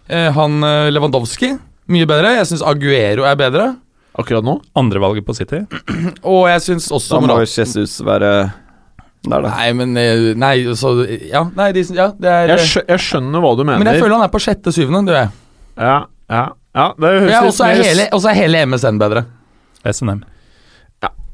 [0.10, 1.52] eh, han eh, Lewandowski,
[1.94, 2.32] mye bedre.
[2.40, 3.68] Jeg syns Aguero er bedre.
[4.18, 4.56] Akkurat nå?
[4.82, 5.60] Andrevalget på City.
[6.26, 8.32] Og jeg syns også Da må Jesus være
[9.28, 9.50] Det da.
[9.50, 13.44] Nei, men eh, Nei, så Ja, nei, de, ja det er Jeg, skjø jeg skjønner
[13.44, 13.82] hva du mener.
[13.82, 15.30] Men jeg føler han er på sjette-syvende, du er.
[15.78, 15.98] Ja,
[16.30, 16.46] ja,
[16.78, 19.26] ja det høres Ja, litt er, mer- hele- og så er hele MSN bedre.
[19.88, 20.24] SNM.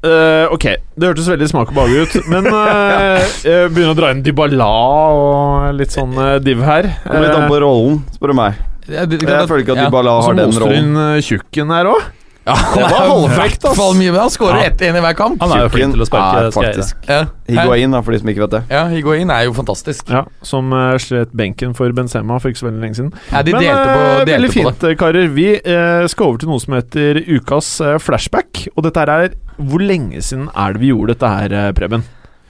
[0.04, 0.64] Eh, ok,
[1.00, 4.66] det hørtes veldig smak og behag ut, men uh, jeg begynner å dra inn Dybala
[5.16, 6.90] og litt sånn uh, div her.
[7.06, 8.58] Kommer litt an på rollen, spør du meg.
[8.84, 9.86] Jeg, jeg, Jeg føler ikke at ja.
[9.88, 10.90] Dybala Og så har den moster du rollen.
[10.90, 12.04] inn uh, tjukken her òg.
[12.46, 13.78] Ja, han Det var er jo halvfrekt, ass.
[13.96, 14.64] mye, men han skårer Ja.
[14.68, 15.40] ett igjen i hver kamp.
[15.40, 18.42] Han er jo flink til å sparke faktisk Ja, Higuain, da, for de som ikke
[18.44, 18.62] vet det.
[18.70, 20.10] ja Higuain er jo fantastisk.
[20.12, 23.12] Ja, som uh, slet benken for Benzema for ikke så veldig lenge siden.
[23.32, 24.90] Ja, de Men delte på, eh, delte veldig på det.
[24.90, 25.28] eh, karer.
[25.34, 28.68] Vi uh, skal over til noe som heter ukas uh, flashback.
[28.76, 32.04] Og dette her er Hvor lenge siden er det vi gjorde dette her, Preben?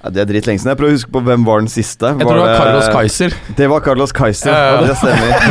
[0.05, 0.69] Ja, det er dritlenge siden.
[0.75, 2.11] Jeg prøver å huske på hvem var den siste.
[2.13, 3.37] Jeg tror det var Carlos Kaiser.
[3.57, 4.75] Det var Carlos Kaiser, Ja, ja.
[4.75, 5.31] ja, det stemmer.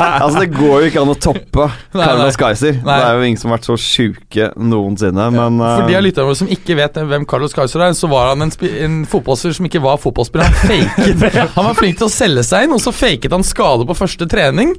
[0.00, 2.36] Eh, altså, det går jo ikke an å toppe Nei, Carlos.
[2.38, 2.78] Kaiser.
[2.84, 6.36] Det er jo ingen som har vært så sjuke noensinne, men For de av lytterne
[6.38, 9.82] som ikke vet hvem Carlos Kaiser er, så var han en, en fotballspiller som ikke
[9.82, 10.46] var fotballspiller.
[10.46, 13.88] Han faket Han var flink til å selge seg inn, og så faket han skade
[13.88, 14.76] på første trening.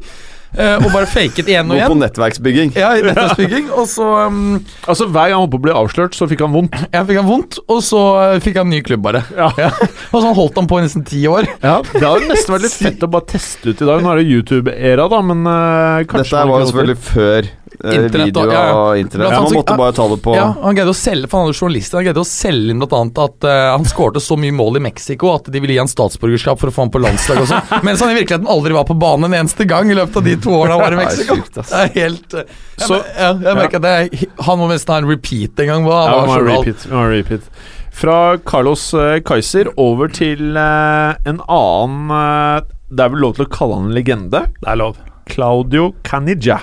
[0.57, 1.87] Eh, og bare faket igjen og igjen.
[1.89, 2.73] Gå på nettverksbygging.
[2.79, 3.69] Ja, i nettverksbygging.
[3.77, 6.53] Og så um, Altså Hver gang han holdt på å bli avslørt, så fikk han
[6.55, 6.75] vondt.
[6.91, 9.23] ja, fikk han vondt, og så eh, fikk han ny klubb, bare.
[9.37, 9.71] Ja.
[10.11, 11.47] Og så holdt han på i nesten ti år.
[11.63, 14.03] Ja, Det hadde nesten vært litt fett å bare teste ut i dag.
[14.03, 18.15] Nå er det YouTube-æra, da, men uh, kanskje Dette var jo selvfølgelig før eh, Internett
[18.15, 18.73] og- video ja, ja.
[18.81, 19.33] og internett.
[19.35, 21.57] Så man måtte bare ta det på Ja, Han greide å selge For han hadde
[21.59, 24.83] journalister Han greide å selge inn annet at uh, han skårte så mye mål i
[24.87, 27.71] Mexico at de ville gi han statsborgerskap for å få han på landslag og sånn.
[27.87, 30.35] Mens han i virkeligheten aldri var på banen en eneste gang i løpet av de
[30.43, 31.37] to årene han var i Det er Mexico.
[31.61, 34.95] Det er helt uh, jeg, Så- jeg, jeg merker at det er, Han må nesten
[34.95, 35.85] ha en repeat en gang.
[35.87, 37.53] Hva, Ja, hva vi så repeat, repeat.
[37.91, 43.45] Fra Carlos uh, Kaiser over til eh, en annen eh, Det er vel lov til
[43.45, 44.45] å kalle han en legende?
[44.61, 44.97] Det er lov.
[45.29, 46.61] Claudio Caniggia.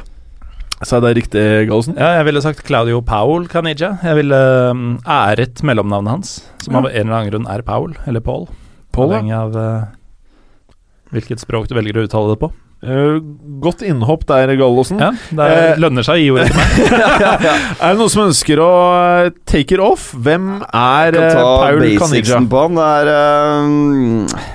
[0.86, 1.96] Sa jeg det riktig, Gallosen?
[1.98, 3.96] Ja, jeg ville sagt Claudio Paul Caniggia.
[4.04, 4.38] Jeg ville
[4.70, 6.30] um, æret mellomnavnet hans,
[6.62, 8.46] som av en eller annen grunn er Paul, eller Paul.
[8.94, 9.18] Paul, ja.
[9.18, 10.76] Avhengig av uh,
[11.14, 12.52] hvilket språk du velger å uttale det på.
[12.78, 13.18] Uh,
[13.58, 15.02] godt innhopp der, Gallosen.
[15.02, 16.76] Ja, Det uh, lønner seg å gi ordet til meg.
[17.82, 18.70] Er det noen som ønsker å
[19.00, 20.12] eh, take it off?
[20.14, 22.78] Hvem er Paul eh, Jeg kan ta basicsen på han.
[22.78, 24.46] Det er eh,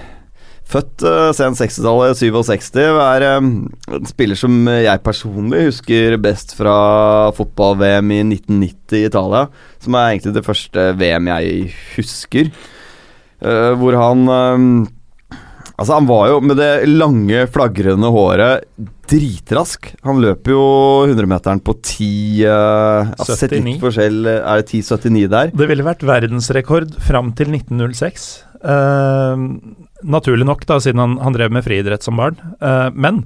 [0.74, 2.80] Født uh, sent 60-tallet, 67.
[2.82, 6.76] Er eh, en spiller som jeg personlig husker best fra
[7.38, 9.45] fotball-VM i 1990 i Italia.
[9.84, 12.49] Som er egentlig det første VM jeg husker.
[13.43, 14.91] Eh, hvor han eh,
[15.74, 18.67] Altså, han var jo med det lange, flagrende håret
[19.09, 19.89] dritrask.
[20.05, 20.65] Han løper jo
[21.09, 22.05] 100-meteren på 10
[22.45, 23.63] uh, Jeg har sett 79.
[23.65, 23.80] Mm.
[23.82, 24.19] forskjell.
[24.36, 25.53] Er det 10,79 der?
[25.57, 28.28] Det ville vært verdensrekord fram til 1906.
[28.63, 29.47] Eh,
[30.04, 32.39] naturlig nok, da, siden han, han drev med friidrett som barn.
[32.64, 33.24] Uh, men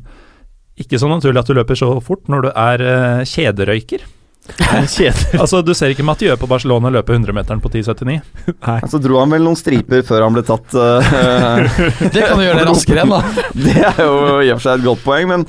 [0.78, 4.06] ikke så naturlig at du løper så fort når du er uh, kjederøyker.
[5.42, 8.22] altså, du ser ikke Mathieu på Barcelona løpe 100-meteren på 10,79.
[8.92, 10.72] Så dro han vel noen striper før han ble tatt.
[10.72, 11.68] Uh,
[12.14, 13.50] Det kan du gjøre det raskere igjen, da.
[13.66, 15.46] det er jo i og for seg et godt poeng, men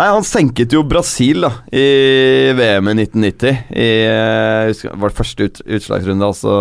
[0.00, 3.58] Nei, Han senket jo Brasil da i VM i 1990.
[3.76, 6.54] I eh, husker, var det første ut, utslagsrunde, altså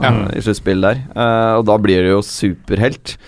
[0.00, 0.12] Ja.
[0.32, 1.02] i sluttspillet der.
[1.12, 3.18] Uh, og da blir det jo superhelt.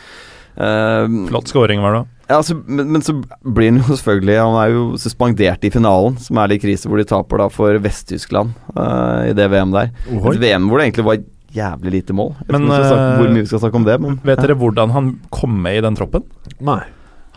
[0.56, 4.54] Uh, Flott scoring var det ja, altså, men, men så blir han jo selvfølgelig Han
[4.60, 8.54] er jo suspendert i finalen, som er litt krise, hvor de taper da for Vest-Tyskland
[8.76, 9.92] uh, i det VM der.
[10.08, 11.20] Et VM hvor det egentlig var
[11.52, 12.32] jævlig lite mål.
[12.46, 15.60] Jeg Men, hvor mye vi skal snakke om det, men Vet dere hvordan han kom
[15.60, 16.24] med i den troppen?
[16.64, 16.80] Nei.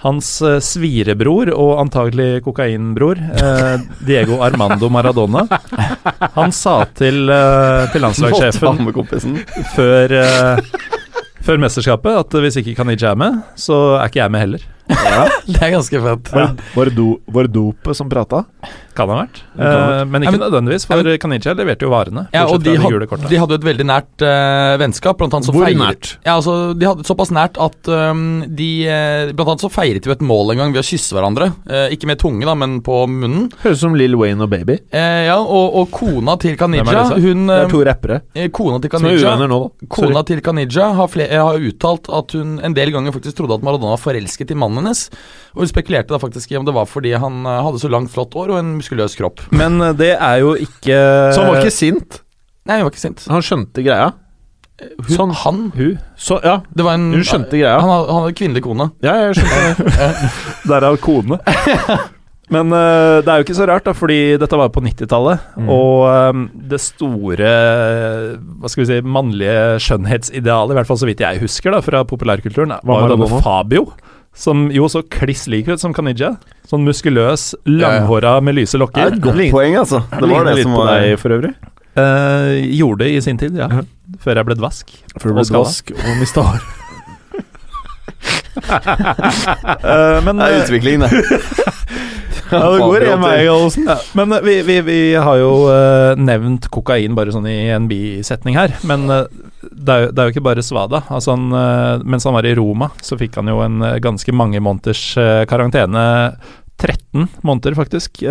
[0.03, 5.45] Hans eh, svirebror og antagelig kokainbror, eh, Diego Armando Maradona,
[6.35, 8.83] han sa til, eh, til landslagssjefen
[9.75, 10.61] før, eh,
[11.45, 14.67] før mesterskapet at hvis ikke kan er med, så er ikke jeg med heller.
[15.45, 16.31] Det er ganske fett.
[16.33, 18.43] Var, det- var, det do, var det dopet som prata?
[18.95, 19.41] Kan ha vært.
[19.59, 22.27] Eh, men ikke men- nødvendigvis, for Kanija leverte jo varene.
[22.33, 22.93] Ja, og de, had,
[23.27, 25.17] de hadde jo et veldig nært uh, vennskap.
[25.19, 26.11] Blant annet så Hvor feiret- nært?
[26.23, 30.13] Ja, altså, de hadde såpass nært at um, de eh, Blant annet så feiret jo
[30.15, 31.49] et mål en gang ved å kysse hverandre.
[31.67, 33.49] Uh, ikke med tunge, da, men på munnen.
[33.65, 34.79] Høres ut som Lill Wayne og Baby.
[34.95, 37.19] Eh, ja, og, og kona til Kanija disse?
[37.25, 38.21] Hun Det er to rappere
[38.55, 39.89] Kona til som er Kanija uvenner nå, da.
[39.97, 43.95] Kona til Kanija har, har uttalt at hun en del ganger faktisk trodde at Maradona
[43.97, 45.05] var forelsket i mannen hennes.
[45.55, 48.11] Og hun spekulerte da faktisk i om det var fordi han eh, hadde så langt,
[48.13, 49.43] flott hår og en muskuløs kropp.
[49.55, 50.99] Men eh, det er jo ikke
[51.31, 52.21] Så han var ikke sint?
[52.65, 53.27] Nei, hun var ikke sint.
[53.31, 54.13] Han skjønte greia?
[54.75, 55.31] Hun, Sånn.
[55.45, 55.93] Han Hun.
[56.19, 57.77] Så, ja, Det var en hun skjønte greia.
[57.79, 58.89] Han, han hadde kvinnelig kone.
[59.05, 60.33] Ja, jeg skjønte det.
[60.71, 61.39] Derav kone.
[62.53, 65.45] Men uh, det er jo ikke så rart, da, fordi dette var på 90-tallet.
[65.57, 65.69] Mm.
[65.73, 67.53] Og um, det store
[68.37, 72.03] hva skal vi si, mannlige skjønnhetsidealet, i hvert fall så vidt jeg husker da, fra
[72.05, 73.87] populærkulturen, var jo denne Fabio.
[74.35, 76.33] Som jo så kliss lik ut som Kanija.
[76.67, 79.13] Sånn muskuløs, langhåra med lyse Det er lokker.
[79.13, 80.01] et godt Lign- poeng, altså.
[80.11, 81.53] Det var det litt som på var deg for øvrig.
[81.95, 83.69] Uh, gjorde det i sin tid, ja.
[84.19, 84.89] Før jeg ble dvask.
[85.15, 86.59] Før du ble dvask og mista hår.
[89.85, 91.11] Eh, men Det er eh, utvikling, det.
[92.45, 93.87] Ja, det går én vei, Olsen.
[94.13, 95.53] Men eh, vi, vi, vi har jo
[96.21, 98.75] nevnt kokain bare sånn i en bisetning her.
[98.85, 101.01] Men det, er jo, det er jo ikke bare svada.
[101.09, 101.49] Altså han,
[102.05, 105.07] mens han var i Roma, så fikk han jo en ganske mange måneders
[105.49, 106.05] karantene.
[106.77, 108.21] 13 måneder, faktisk,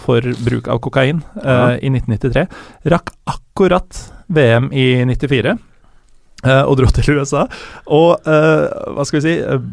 [0.00, 2.46] for bruk av kokain eh, i 1993.
[2.94, 5.56] Rakk akkurat VM i 94 eh,
[6.68, 7.46] og dro til USA.
[7.86, 8.64] Og eh,
[8.94, 9.68] hva skal vi si eh,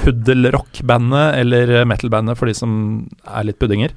[0.00, 2.72] Puddelrock-bandet, eller metal-bandet for de som
[3.24, 3.94] er litt puddinger,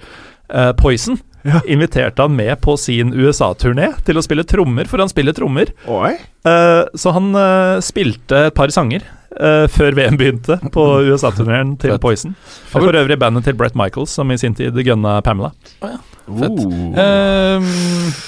[0.49, 1.19] eh, Poison,
[1.67, 5.73] inviterte han med på sin USA-turné til å spille trommer, for han spiller trommer.
[5.91, 6.13] Oi.
[6.47, 11.95] Eh, så han eh, spilte et par sanger Uh, før VM begynte, på USA-turneen til
[11.95, 12.03] Fett.
[12.03, 12.35] Poison.
[12.69, 15.49] Og for øvrig bandet til Brett Michaels, som i sin tid gunna Pamela.
[15.81, 15.97] Fett.
[16.29, 16.93] Uh.
[16.93, 17.65] Uh,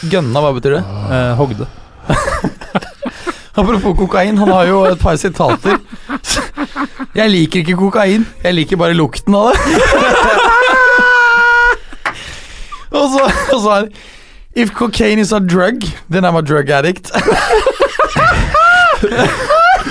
[0.09, 0.83] gønna, hva betyr det?
[1.13, 1.69] Eh, hogde.
[3.55, 5.77] Apropos kokain, han har jo et par sitater.
[7.15, 9.59] Jeg liker ikke kokain, jeg liker bare lukten av det.
[12.95, 13.23] og så
[13.55, 13.95] og så er det
[14.55, 17.09] If cocaine is a drug, then I'm a drug addict.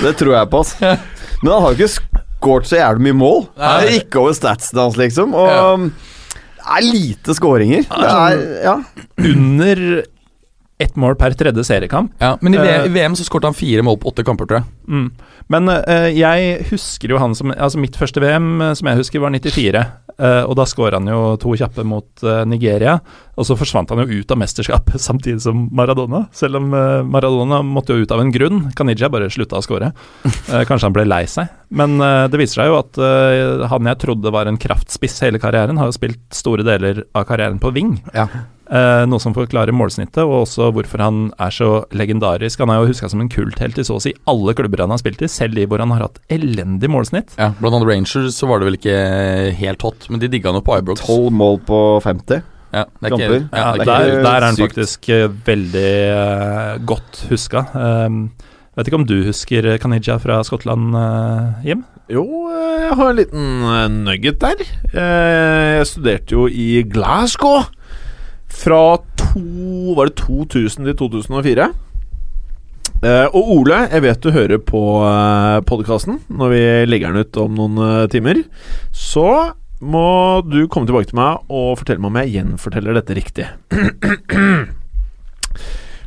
[0.01, 0.71] Det tror jeg på, ass.
[0.81, 3.43] Men han har jo ikke skåret så jævlig mye mål.
[3.61, 3.75] Nei.
[3.83, 5.35] Det er ikke over statsen hans, liksom.
[5.37, 5.75] Og Ja.
[5.77, 7.85] det er lite skåringer.
[7.85, 8.75] Det er, ja.
[9.21, 9.83] Under
[10.77, 12.11] ett mål per tredje seriekamp.
[12.19, 12.85] Ja, men i, v Eh.
[12.85, 14.67] i VM så skåret han fire mål på åtte kamper, tror jeg.
[14.89, 15.11] Mm.
[15.47, 19.21] Men uh, jeg husker jo han som Altså mitt første VM eh, som jeg husker,
[19.21, 19.85] var 94.
[20.15, 22.99] Uh, og da skåra han jo to kjappe mot eh, Nigeria.
[23.35, 26.25] Og så forsvant han jo ut av mesterskapet samtidig som Maradona.
[26.35, 28.71] Selv om eh, Maradona måtte jo ut av en grunn.
[28.75, 29.93] Kanija bare slutta å skåre.
[30.45, 31.49] Eh, kanskje han ble lei seg.
[31.73, 35.39] Men eh, det viser seg jo at eh, han jeg trodde var en kraftspiss hele
[35.41, 37.95] karrieren, har jo spilt store deler av karrieren på wing.
[38.13, 38.27] Ja.
[38.65, 42.63] Eh, noe som forklarer målsnittet, og også hvorfor han er så legendarisk.
[42.63, 45.01] Han er jo huska som en kulthelt i så å si alle klubber han har
[45.01, 47.35] spilt i, selv de hvor han har hatt elendig målsnitt.
[47.37, 48.97] Ja, Blant annet Rangers så var det vel ikke
[49.59, 51.05] helt hot, men de digga han jo på Ibrox.
[51.05, 52.41] Tolv mål på 50.
[52.75, 53.45] Ja, det er ikke, kamper.
[53.45, 54.65] ja, Ja, det er der, ikke, der er han sykt.
[54.73, 57.61] faktisk eh, veldig uh, godt huska.
[57.77, 58.17] Um,
[58.75, 61.85] vet ikke om du husker Kanija fra Skottland, uh, Jim?
[62.11, 64.59] Jo, jeg har en liten nugget der.
[64.93, 67.63] Eh, Jeg studerte jo i Glasgow
[68.55, 68.81] fra
[69.19, 71.67] to, var det 2000 til 2004.
[73.03, 77.39] Uh, og Ole, jeg vet du hører på uh, podkasten når vi legger den ut
[77.43, 78.39] om noen uh, timer.
[78.95, 79.27] Så
[79.83, 83.45] må du komme tilbake til meg og fortelle meg om jeg gjenforteller dette riktig.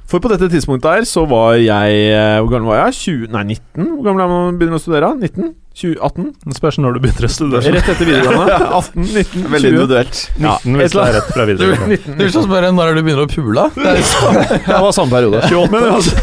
[0.08, 2.94] For på dette tidspunktet her så var jeg eh, Hvor gammel var jeg?
[3.28, 3.42] 20, nei,
[3.76, 3.90] 19?
[3.92, 5.10] Hvor gammel er man begynner å studere?
[5.18, 5.50] 19?
[5.78, 6.30] 20, 18?
[6.42, 7.72] Det spørs når du begynner å studere.
[7.76, 8.56] Rett etter videregående.
[8.66, 9.52] 18, 19, 20.
[9.52, 10.22] Veldig individuelt.
[10.42, 11.98] 19 hvis det er rett fra du, videregående.
[12.08, 13.68] du vil så spørre når er du begynner å pule?
[13.78, 13.92] Det
[14.66, 15.44] Det var samme periode.
[15.46, 16.18] 28, men uansett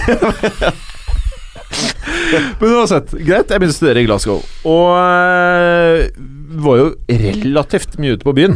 [2.60, 4.44] Men uansett, greit, jeg begynte å studere i Glasgow.
[4.68, 6.06] Og øh,
[6.66, 8.56] var jo relativt mye ute på byen.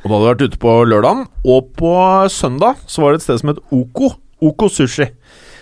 [0.00, 1.92] Og da hadde jeg vært ute på lørdagen, og på
[2.32, 4.14] søndag så var det et sted som het Oko.
[4.40, 5.10] Oko Sushi.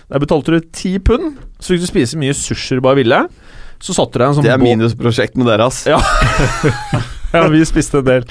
[0.09, 3.19] Der betalte du ti pund, så fikk du spise mye sushi du bare ville.
[3.81, 5.85] Så satt deg en sånn Det er minusprosjekt med dere, ass.
[5.87, 6.01] Ja.
[7.29, 8.23] Ja, vi spiste en del.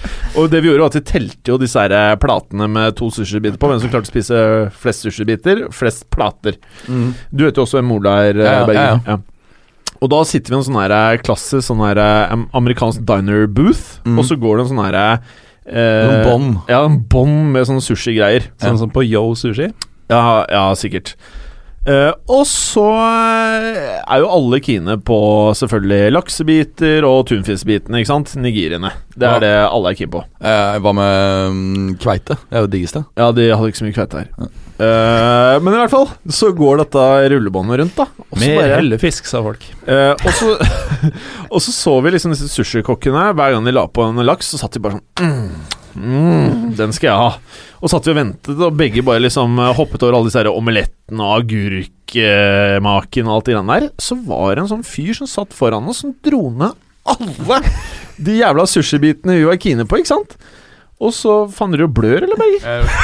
[0.42, 3.12] Og det vi gjorde, var at vi telte jo disse her eh, platene med to
[3.14, 3.68] sushibiter på.
[3.70, 4.40] Hvem som klarte å spise
[4.82, 6.58] flest sushibiter, flest plater.
[6.90, 9.02] Du vet jo også hvem Ola er, eh, Ja, ja, Berger.
[9.06, 9.20] ja.
[10.02, 12.02] Og da sitter vi i en sånn her eh, klasse, sånn her
[12.58, 14.18] amerikansk diner booth, Mm.
[14.18, 16.58] og så går det en sånn her eh, Sånn bånd.
[16.74, 18.50] Ja, en bånd med sånne sushigreier.
[18.58, 19.70] Sånn som på Yo Sushi.
[20.10, 21.14] Ja, ja sikkert.
[21.88, 25.18] Eh, og så eh, er jo alle kine på
[25.56, 28.34] selvfølgelig laksebiter og tunfiskbitene, ikke sant?
[28.44, 28.92] Nigiriene.
[29.16, 29.40] Det er Ja.
[29.40, 30.24] det alle er keen på.
[30.42, 32.36] Eh, hva med um, kveite?
[32.50, 33.06] Det er jo det diggeste.
[33.16, 34.50] Ja, de hadde ikke så mye kveite her.
[34.78, 38.06] Eh, men i hvert fall så går dette rullebåndet rundt, da.
[38.28, 39.64] Også Med bare- hellefisk, sa folk.
[39.88, 40.54] Eh, og, så,
[41.56, 43.32] og så så vi liksom disse sushikokkene.
[43.34, 45.50] Hver gang de la på en laks, så satt de bare sånn mm,
[45.98, 47.62] mm, Den skal jeg ha.
[47.82, 51.22] Og satt vi og ventet, og begge bare liksom eh, hoppet over alle disse omelettene
[51.26, 53.90] og agurkmaken og alt det greiene der.
[54.02, 56.74] Så var det en sånn fyr som satt foran oss, som dro ned
[57.08, 57.62] alle
[58.18, 60.38] de jævla sushibitene vi var kine på, ikke sant?
[60.98, 62.88] Og så Faen, dere blør, eller, Berger?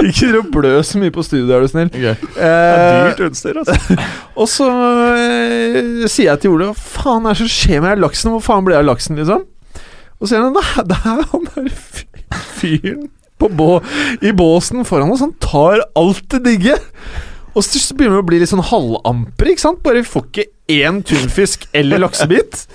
[0.00, 1.90] Ikke dere blø så mye på studio, er du snill.
[1.92, 3.76] Det er Dyrt utstyr, altså.
[4.40, 8.32] og så øh, sier jeg til Ole Hva faen er det som skjer med laksen?
[8.32, 9.44] Hvor faen ble det av laksen, liksom?
[10.20, 11.70] Og så ser han er- det er han der
[12.60, 13.08] fyren
[13.40, 13.70] bå,
[14.20, 15.22] i båsen foran oss.
[15.24, 16.74] Han tar alt det digge.
[17.56, 19.80] Og så begynner vi å bli litt sånn halvamper, ikke sant?
[19.82, 22.66] Bare vi får ikke én tunfisk eller laksebit.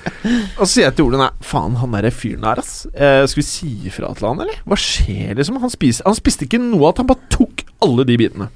[0.58, 2.74] Og så sier jeg til Ole Nei, faen, han derre fyren der, ass.
[2.92, 4.58] Eh, skal vi si ifra til han, eller?
[4.68, 5.62] Hva skjer, liksom?
[5.64, 8.50] Han, spiser, han spiste ikke noe av det, han bare tok alle de bitene.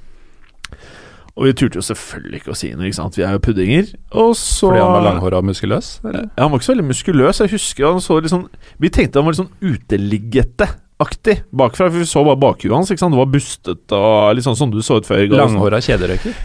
[1.40, 3.16] Og vi turte jo selvfølgelig ikke å si noe, ikke sant.
[3.16, 3.94] Vi er jo puddinger.
[4.12, 5.92] Og så Fordi han var langhåra og muskuløs?
[6.04, 6.26] Eller?
[6.28, 7.40] ja, han var ikke så veldig muskuløs.
[7.40, 8.44] Jeg husker han så litt sånn
[8.84, 11.88] Vi tenkte han var litt sånn uteliggete-aktig bakfra.
[11.88, 12.92] For vi så bare bakhuet hans.
[12.92, 13.16] Ikke sant?
[13.16, 15.24] Det var bustet og litt sånn som du så ut før.
[15.32, 16.36] Langhåra kjederøyker?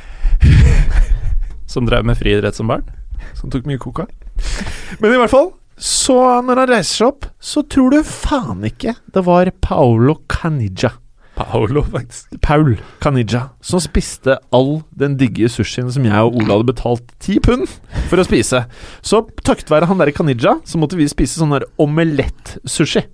[1.75, 2.87] som drev med friidrett som barn?
[3.35, 4.07] Som tok mye coca.
[5.03, 8.95] Men i hvert fall, så når han reiser seg opp, så tror du faen ikke
[9.11, 10.95] det var Paolo Caniggia.
[11.35, 12.37] Paolo, faktisk.
[12.45, 17.41] Paul Canija, som spiste all den digge sushien som jeg og Ola hadde betalt ti
[17.43, 17.67] pund
[18.11, 18.65] for å spise.
[19.03, 23.07] Så takket være han derre Canija, så måtte vi spise sånn der omelett-sushi.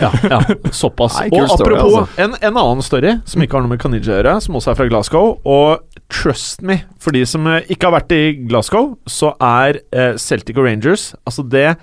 [0.00, 0.38] Ja, ja,
[0.72, 1.16] såpass.
[1.18, 2.22] Nei, og story, apropos altså.
[2.22, 4.78] en, en annen story som ikke har noe med Caniggia å gjøre, som også er
[4.78, 5.34] fra Glasgow.
[5.48, 10.14] Og trust me, for de som eh, ikke har vært i Glasgow, så er eh,
[10.20, 11.76] Celtic og Rangers Altså, det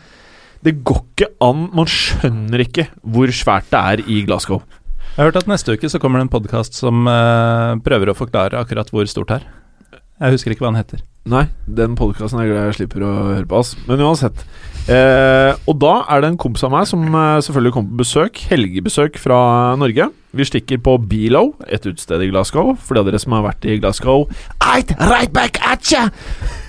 [0.63, 4.61] Det går ikke an Man skjønner ikke hvor svært det er i Glasgow.
[5.11, 8.15] Jeg har hørt at neste uke så kommer det en podkast som eh, prøver å
[8.15, 9.47] forklare akkurat hvor stort det er.
[10.21, 11.01] Jeg husker ikke hva den heter.
[11.27, 13.59] Nei, den podkasten er glad jeg slipper å høre på.
[13.59, 13.73] Ass.
[13.89, 14.39] Men uansett.
[14.87, 18.39] Eh, og da er det en kompis av meg som eh, selvfølgelig kommer på besøk.
[18.53, 19.39] Helgebesøk fra
[19.81, 20.07] Norge.
[20.31, 22.71] Vi stikker på Below, et utested i Glasgow.
[22.79, 24.29] For de av dere som har vært i Glasgow
[24.71, 26.05] Eit, right back at ya!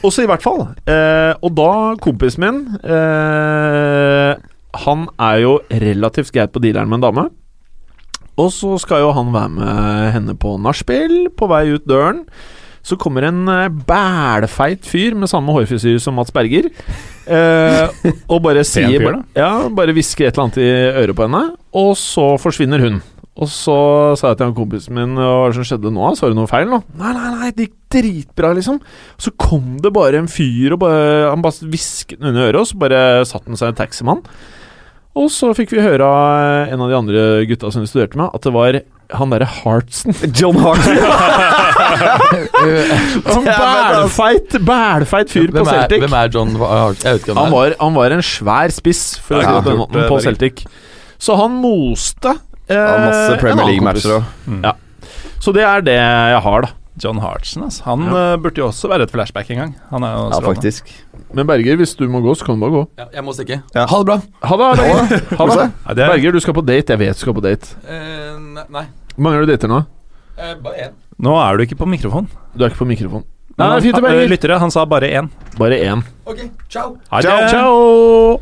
[0.03, 0.64] Også i hvert fall.
[0.82, 1.70] Eh, og da,
[2.03, 4.34] kompisen min eh,
[4.82, 7.28] Han er jo relativt greit på dealeren med en dame.
[8.41, 12.24] Og så skal jo han være med henne på nachspiel på vei ut døren.
[12.83, 16.66] Så kommer en eh, bælfeit fyr med samme hårfrisyre som Mats Berger.
[17.30, 20.70] Eh, og bare sier fyr, Ja, bare hvisker et eller annet i
[21.05, 21.43] øret på henne,
[21.78, 22.99] og så forsvinner hun.
[23.33, 23.74] Og så
[24.18, 26.11] sa jeg til han kompisen min Hva er det som skjedde nå?
[26.18, 26.83] Sa du noe feil nå?
[27.01, 28.80] Nei, nei, nei, det gikk dritbra, liksom.
[29.20, 32.83] Så kom det bare en fyr, og bare, han bare hvisket under øret, og så
[32.83, 34.20] bare satt han seg en taximann.
[35.18, 38.30] Og så fikk vi høre av en av de andre gutta som vi studerte med,
[38.32, 38.78] at det var
[39.12, 40.14] han derre Hartsen.
[40.38, 40.96] John Hartsen!
[43.32, 46.00] Sånn bælfeit, bælfeit fyr på hvem, er, Celtic.
[46.06, 47.04] hvem er John Hartsen?
[47.04, 47.56] Jeg vet ikke hvem Han er.
[47.58, 50.64] var, han var en svær spiss, for Ja, på den måten, på Celtic.
[51.22, 54.22] Så han moste eh, Ja, masse en Premier League-matcher òg.
[54.48, 54.78] kompis.
[55.42, 56.68] Så det er det jeg har, da.
[57.01, 57.82] John Hartsen, altså.
[57.84, 58.32] Han Ja.
[58.34, 59.74] eh, burde jo også være et flashback en gang.
[59.90, 60.90] Han er jo Ja, faktisk.
[61.32, 62.88] Men Berger, hvis du må gå, så kan du bare gå.
[62.99, 63.62] Ja, jeg må stikke.
[63.74, 63.86] Ja.
[63.86, 64.20] Ha det bra.
[64.43, 65.36] Ha det, Berger.
[65.38, 65.72] Ha det.
[65.86, 66.90] Ha det er, Berger, du skal på date.
[66.93, 67.74] Jeg vet du skal på date.
[67.88, 68.38] Uh,
[68.68, 68.84] nei,
[69.16, 69.78] Hvor mange er du dater nå?
[70.36, 70.93] Uh, bare én.
[71.20, 72.28] nå er du ikke på mikrofon.
[72.57, 73.24] Du er ikke på mikrofon.
[73.59, 74.28] Nei, han- fint det, Berger.
[74.28, 75.30] Lyttere, han sa bare én.
[75.59, 76.03] Bare én.
[76.26, 76.38] Ok,
[76.68, 76.99] ciao.
[77.11, 77.24] Ha det.
[77.24, 78.40] Ciao, ciao.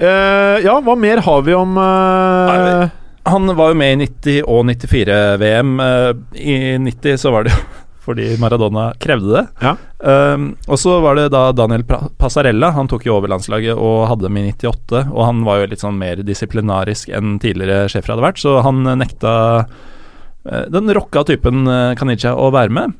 [0.00, 2.88] Uh, ja, hva mer har vi om uh...
[3.26, 5.74] Han var jo med i 90 og 94-VM.
[6.40, 7.58] I 90 så var det jo
[8.10, 9.44] fordi Maradona krevde det.
[9.62, 9.74] Ja.
[9.98, 11.84] Um, og så var det da Daniel
[12.20, 12.72] Passarella.
[12.76, 15.04] Han tok jo over landslaget og hadde dem i 98.
[15.08, 18.82] Og han var jo litt sånn mer disiplinarisk enn tidligere sjefer hadde vært, så han
[19.00, 22.98] nekta eh, den rocka typen uh, Kanija å være med.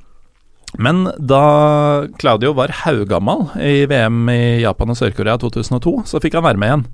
[0.78, 6.46] Men da Claudio var haugammal i VM i Japan og Sør-Korea 2002, så fikk han
[6.46, 6.86] være med igjen.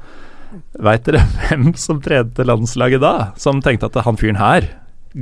[0.87, 3.15] Veit dere hvem som trente landslaget da?
[3.41, 4.71] Som tenkte at han fyren her,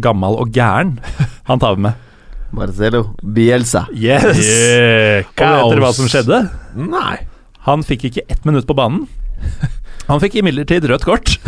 [0.05, 0.99] gammal og gæren,
[1.51, 2.04] han tar vi med.
[2.55, 3.87] Marcelo Bielsa.
[3.93, 4.41] Yes!
[4.41, 6.41] Yeah, Og vet dere hva som skjedde?
[6.79, 7.19] Nei.
[7.69, 9.07] Han fikk ikke ett minutt på banen.
[10.09, 11.37] Han fikk imidlertid rødt kort.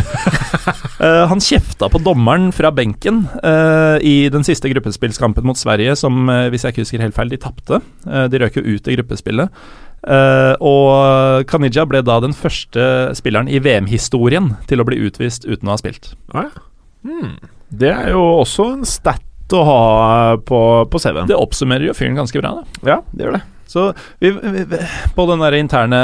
[0.97, 6.23] Eh, han kjefta på dommeren fra benken eh, i den siste gruppespillskampen mot Sverige, som,
[6.33, 7.83] eh, hvis jeg ikke husker helt feil, de tapte.
[8.09, 9.53] Eh, de røk jo ut i gruppespillet.
[10.09, 12.87] Eh, og Kanija ble da den første
[13.19, 16.15] spilleren i VM-historien til å bli utvist uten å ha spilt.
[16.33, 16.65] Ah, ja.
[17.05, 17.37] hmm.
[17.77, 19.21] Det er jo også en stat
[19.55, 19.83] å ha
[20.43, 21.29] på, på CV-en.
[21.31, 22.81] Det oppsummerer jo fyren ganske bra, da.
[22.89, 23.45] Ja, det gjør det.
[23.67, 23.89] Så
[24.23, 24.79] vi, vi,
[25.15, 25.99] på den der interne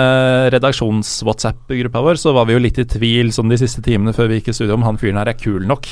[0.52, 4.40] redaksjons-WhatsApp-gruppa vår så var vi jo litt i tvil sånn de siste timene før vi
[4.40, 5.86] gikk i studio om han fyren her er kul nok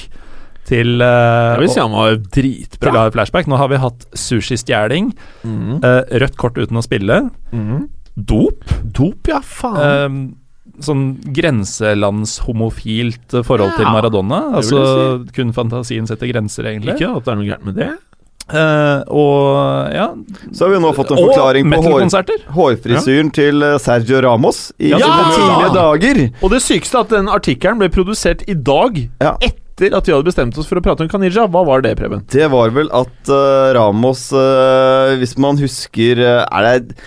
[0.71, 3.49] til uh, Jeg vil si han var til å ha flashback.
[3.51, 5.13] Nå har vi hatt sushistjeling,
[5.47, 5.81] mm.
[5.83, 7.23] uh, rødt kort uten å spille,
[7.55, 7.81] mm.
[8.15, 9.81] dop, Dop, ja, faen.
[9.81, 10.09] eh,
[10.85, 14.41] sånn grenselandshomofilt forhold til Maradona.
[14.61, 15.33] Altså si.
[15.37, 16.95] Kun fantasien setter grenser, egentlig.
[16.97, 17.91] Ikke at det er noe gærent med det.
[18.51, 20.09] Uh, og ja
[20.51, 22.03] Så har vi nå fått en forklaring på hår,
[22.57, 23.35] hårfrisyren ja.
[23.37, 26.21] til eh, Sergio Ramos i Ja, sine tidlige dager.
[26.41, 29.37] Og det sykeste er at den artikkelen ble produsert i dag, Ja.
[29.39, 31.47] etter at vi hadde bestemt oss for å prate om Kanija.
[31.47, 32.25] Hva var det, Preben?
[32.33, 36.99] Det var vel at uh, Ramos uh, Hvis man husker eh, Er det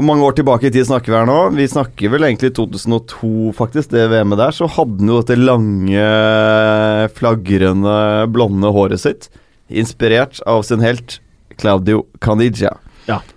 [0.00, 1.34] Hvor mange år tilbake i tid snakker vi her nå?
[1.52, 4.54] Vi snakker vel egentlig 2002, faktisk, det VM-et der.
[4.56, 6.04] Så hadde han jo dette lange,
[7.18, 7.96] flagrende,
[8.32, 9.28] blonde håret sitt.
[9.68, 11.18] Inspirert av sin helt
[11.60, 12.72] Claudio Caniggia.
[13.10, 13.36] Jeg vil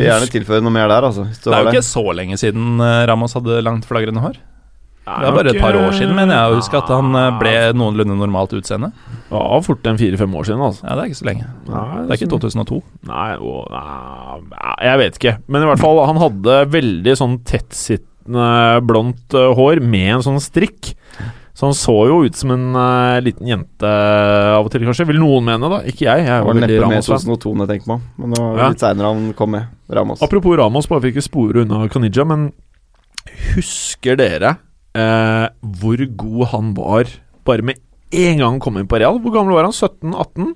[0.00, 1.24] Eh, gjerne tilføre noe mer der, altså.
[1.32, 4.38] Det er jo ikke så lenge siden eh, Ramos hadde langt flagrende hår.
[5.00, 7.54] Det er bare et par år siden, mener jeg å huske at han eh, ble
[7.74, 8.92] noenlunde normalt utseende.
[9.30, 10.84] Ja, fort en fire-fem år siden, altså.
[10.84, 11.48] Ja, Det er ikke så lenge.
[11.66, 12.78] Nei, Det er ikke 2002.
[13.10, 15.34] Nei, å, nei, jeg vet ikke.
[15.48, 18.46] Men i hvert fall, han hadde veldig sånn tettsittende
[18.86, 20.92] blondt eh, hår med en sånn strikk.
[21.60, 23.88] Så han så jo ut som en uh, liten jente
[24.54, 25.04] av og til, kanskje.
[25.10, 25.80] Vil noen mene, da.
[25.90, 26.22] Ikke jeg.
[26.24, 27.20] Jeg var neppe med Ramos-fan.
[27.26, 28.06] 2002 jeg tenker meg.
[28.16, 28.68] men det var Ja.
[28.72, 29.66] litt seinere han kom med.
[29.92, 30.22] Ramos.
[30.24, 32.46] Apropos Ramos, bare fikk ikke spore unna Kanija, men
[33.56, 34.54] husker dere
[34.96, 35.46] eh,
[35.80, 37.14] hvor god han var
[37.46, 37.80] bare med
[38.10, 39.20] en gang han kom inn på Real?
[39.22, 39.76] Hvor gammel var han?
[39.76, 40.52] 17-18?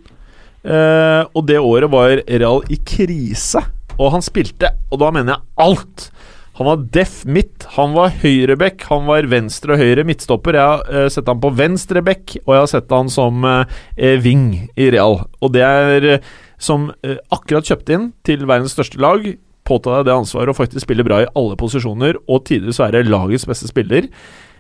[0.65, 3.63] Eh, og det året var Real i krise,
[3.99, 6.09] og han spilte, og da mener jeg alt.
[6.55, 10.55] Han var deff midt, han var høyreback, han var venstre og høyre midtstopper.
[10.55, 14.21] Jeg har eh, sett han på venstre back, og jeg har sett han som eh,
[14.23, 15.19] wing i Real.
[15.43, 16.29] Og det er eh,
[16.63, 19.27] som eh, akkurat kjøpt inn til verdens største lag.
[19.65, 22.99] Påta deg det ansvaret å faktisk spille bra i alle posisjoner, og tidligere så er
[22.99, 24.11] det lagets beste spiller.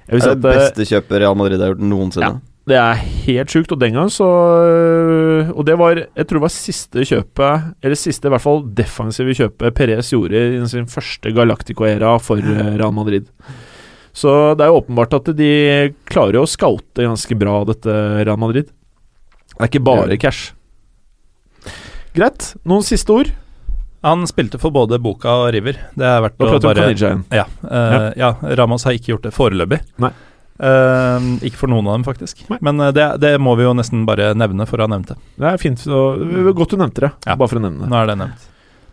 [0.09, 2.31] Det er det eh, beste kjøpet Real Madrid har gjort noensinne.
[2.39, 2.65] Ja.
[2.69, 6.45] det er helt sjukt, og den gang så øh, Og det var Jeg tror det
[6.45, 11.33] var siste kjøpet, eller siste i hvert fall defensive kjøpet Perez gjorde i sin første
[11.37, 13.29] Galactico-æra for øh, Real Madrid.
[14.15, 15.53] Så det er jo åpenbart at de
[16.07, 18.69] klarer å scoute ganske bra, dette Real Madrid.
[19.55, 20.53] Det er ikke bare cash.
[22.15, 22.53] Greit.
[22.63, 23.33] Noen siste ord?
[24.05, 25.79] Han spilte for både Boka og River.
[25.97, 28.31] Det er verdt å bare ja, uh, ja, eh, ja,
[28.61, 29.79] Ramos har ikke gjort det foreløpig.
[30.05, 30.11] Nei.
[30.55, 32.45] Uh, ikke for noen av dem, faktisk.
[32.53, 32.59] Nei.
[32.63, 35.17] Men eh, det, det må vi jo nesten bare nevne for å ha nevnt det.
[35.41, 35.81] Det er fint.
[35.81, 36.03] Så,
[36.55, 37.11] godt du nevnte det.
[37.25, 37.39] Ja.
[37.41, 37.89] Bare for å nevne det.
[37.91, 38.45] Nå er det nevnt.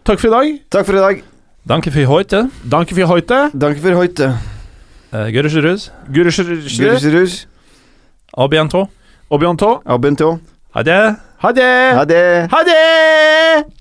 [0.08, 0.56] Takk for i dag.
[0.78, 1.26] Takk for i dag.
[1.70, 2.46] Danke für heute.
[2.64, 3.42] Danke für heute.
[3.54, 4.32] Danke für heute.
[5.12, 5.28] Uh.
[5.36, 5.92] Gurusjerus.
[8.32, 8.88] Au bientôt.
[9.30, 9.84] Au bientôt.
[9.86, 10.40] Au bientôt.
[10.72, 11.04] Ha det.
[11.44, 11.94] Ha det!
[12.00, 12.48] Ha det.
[12.52, 13.81] Ha det!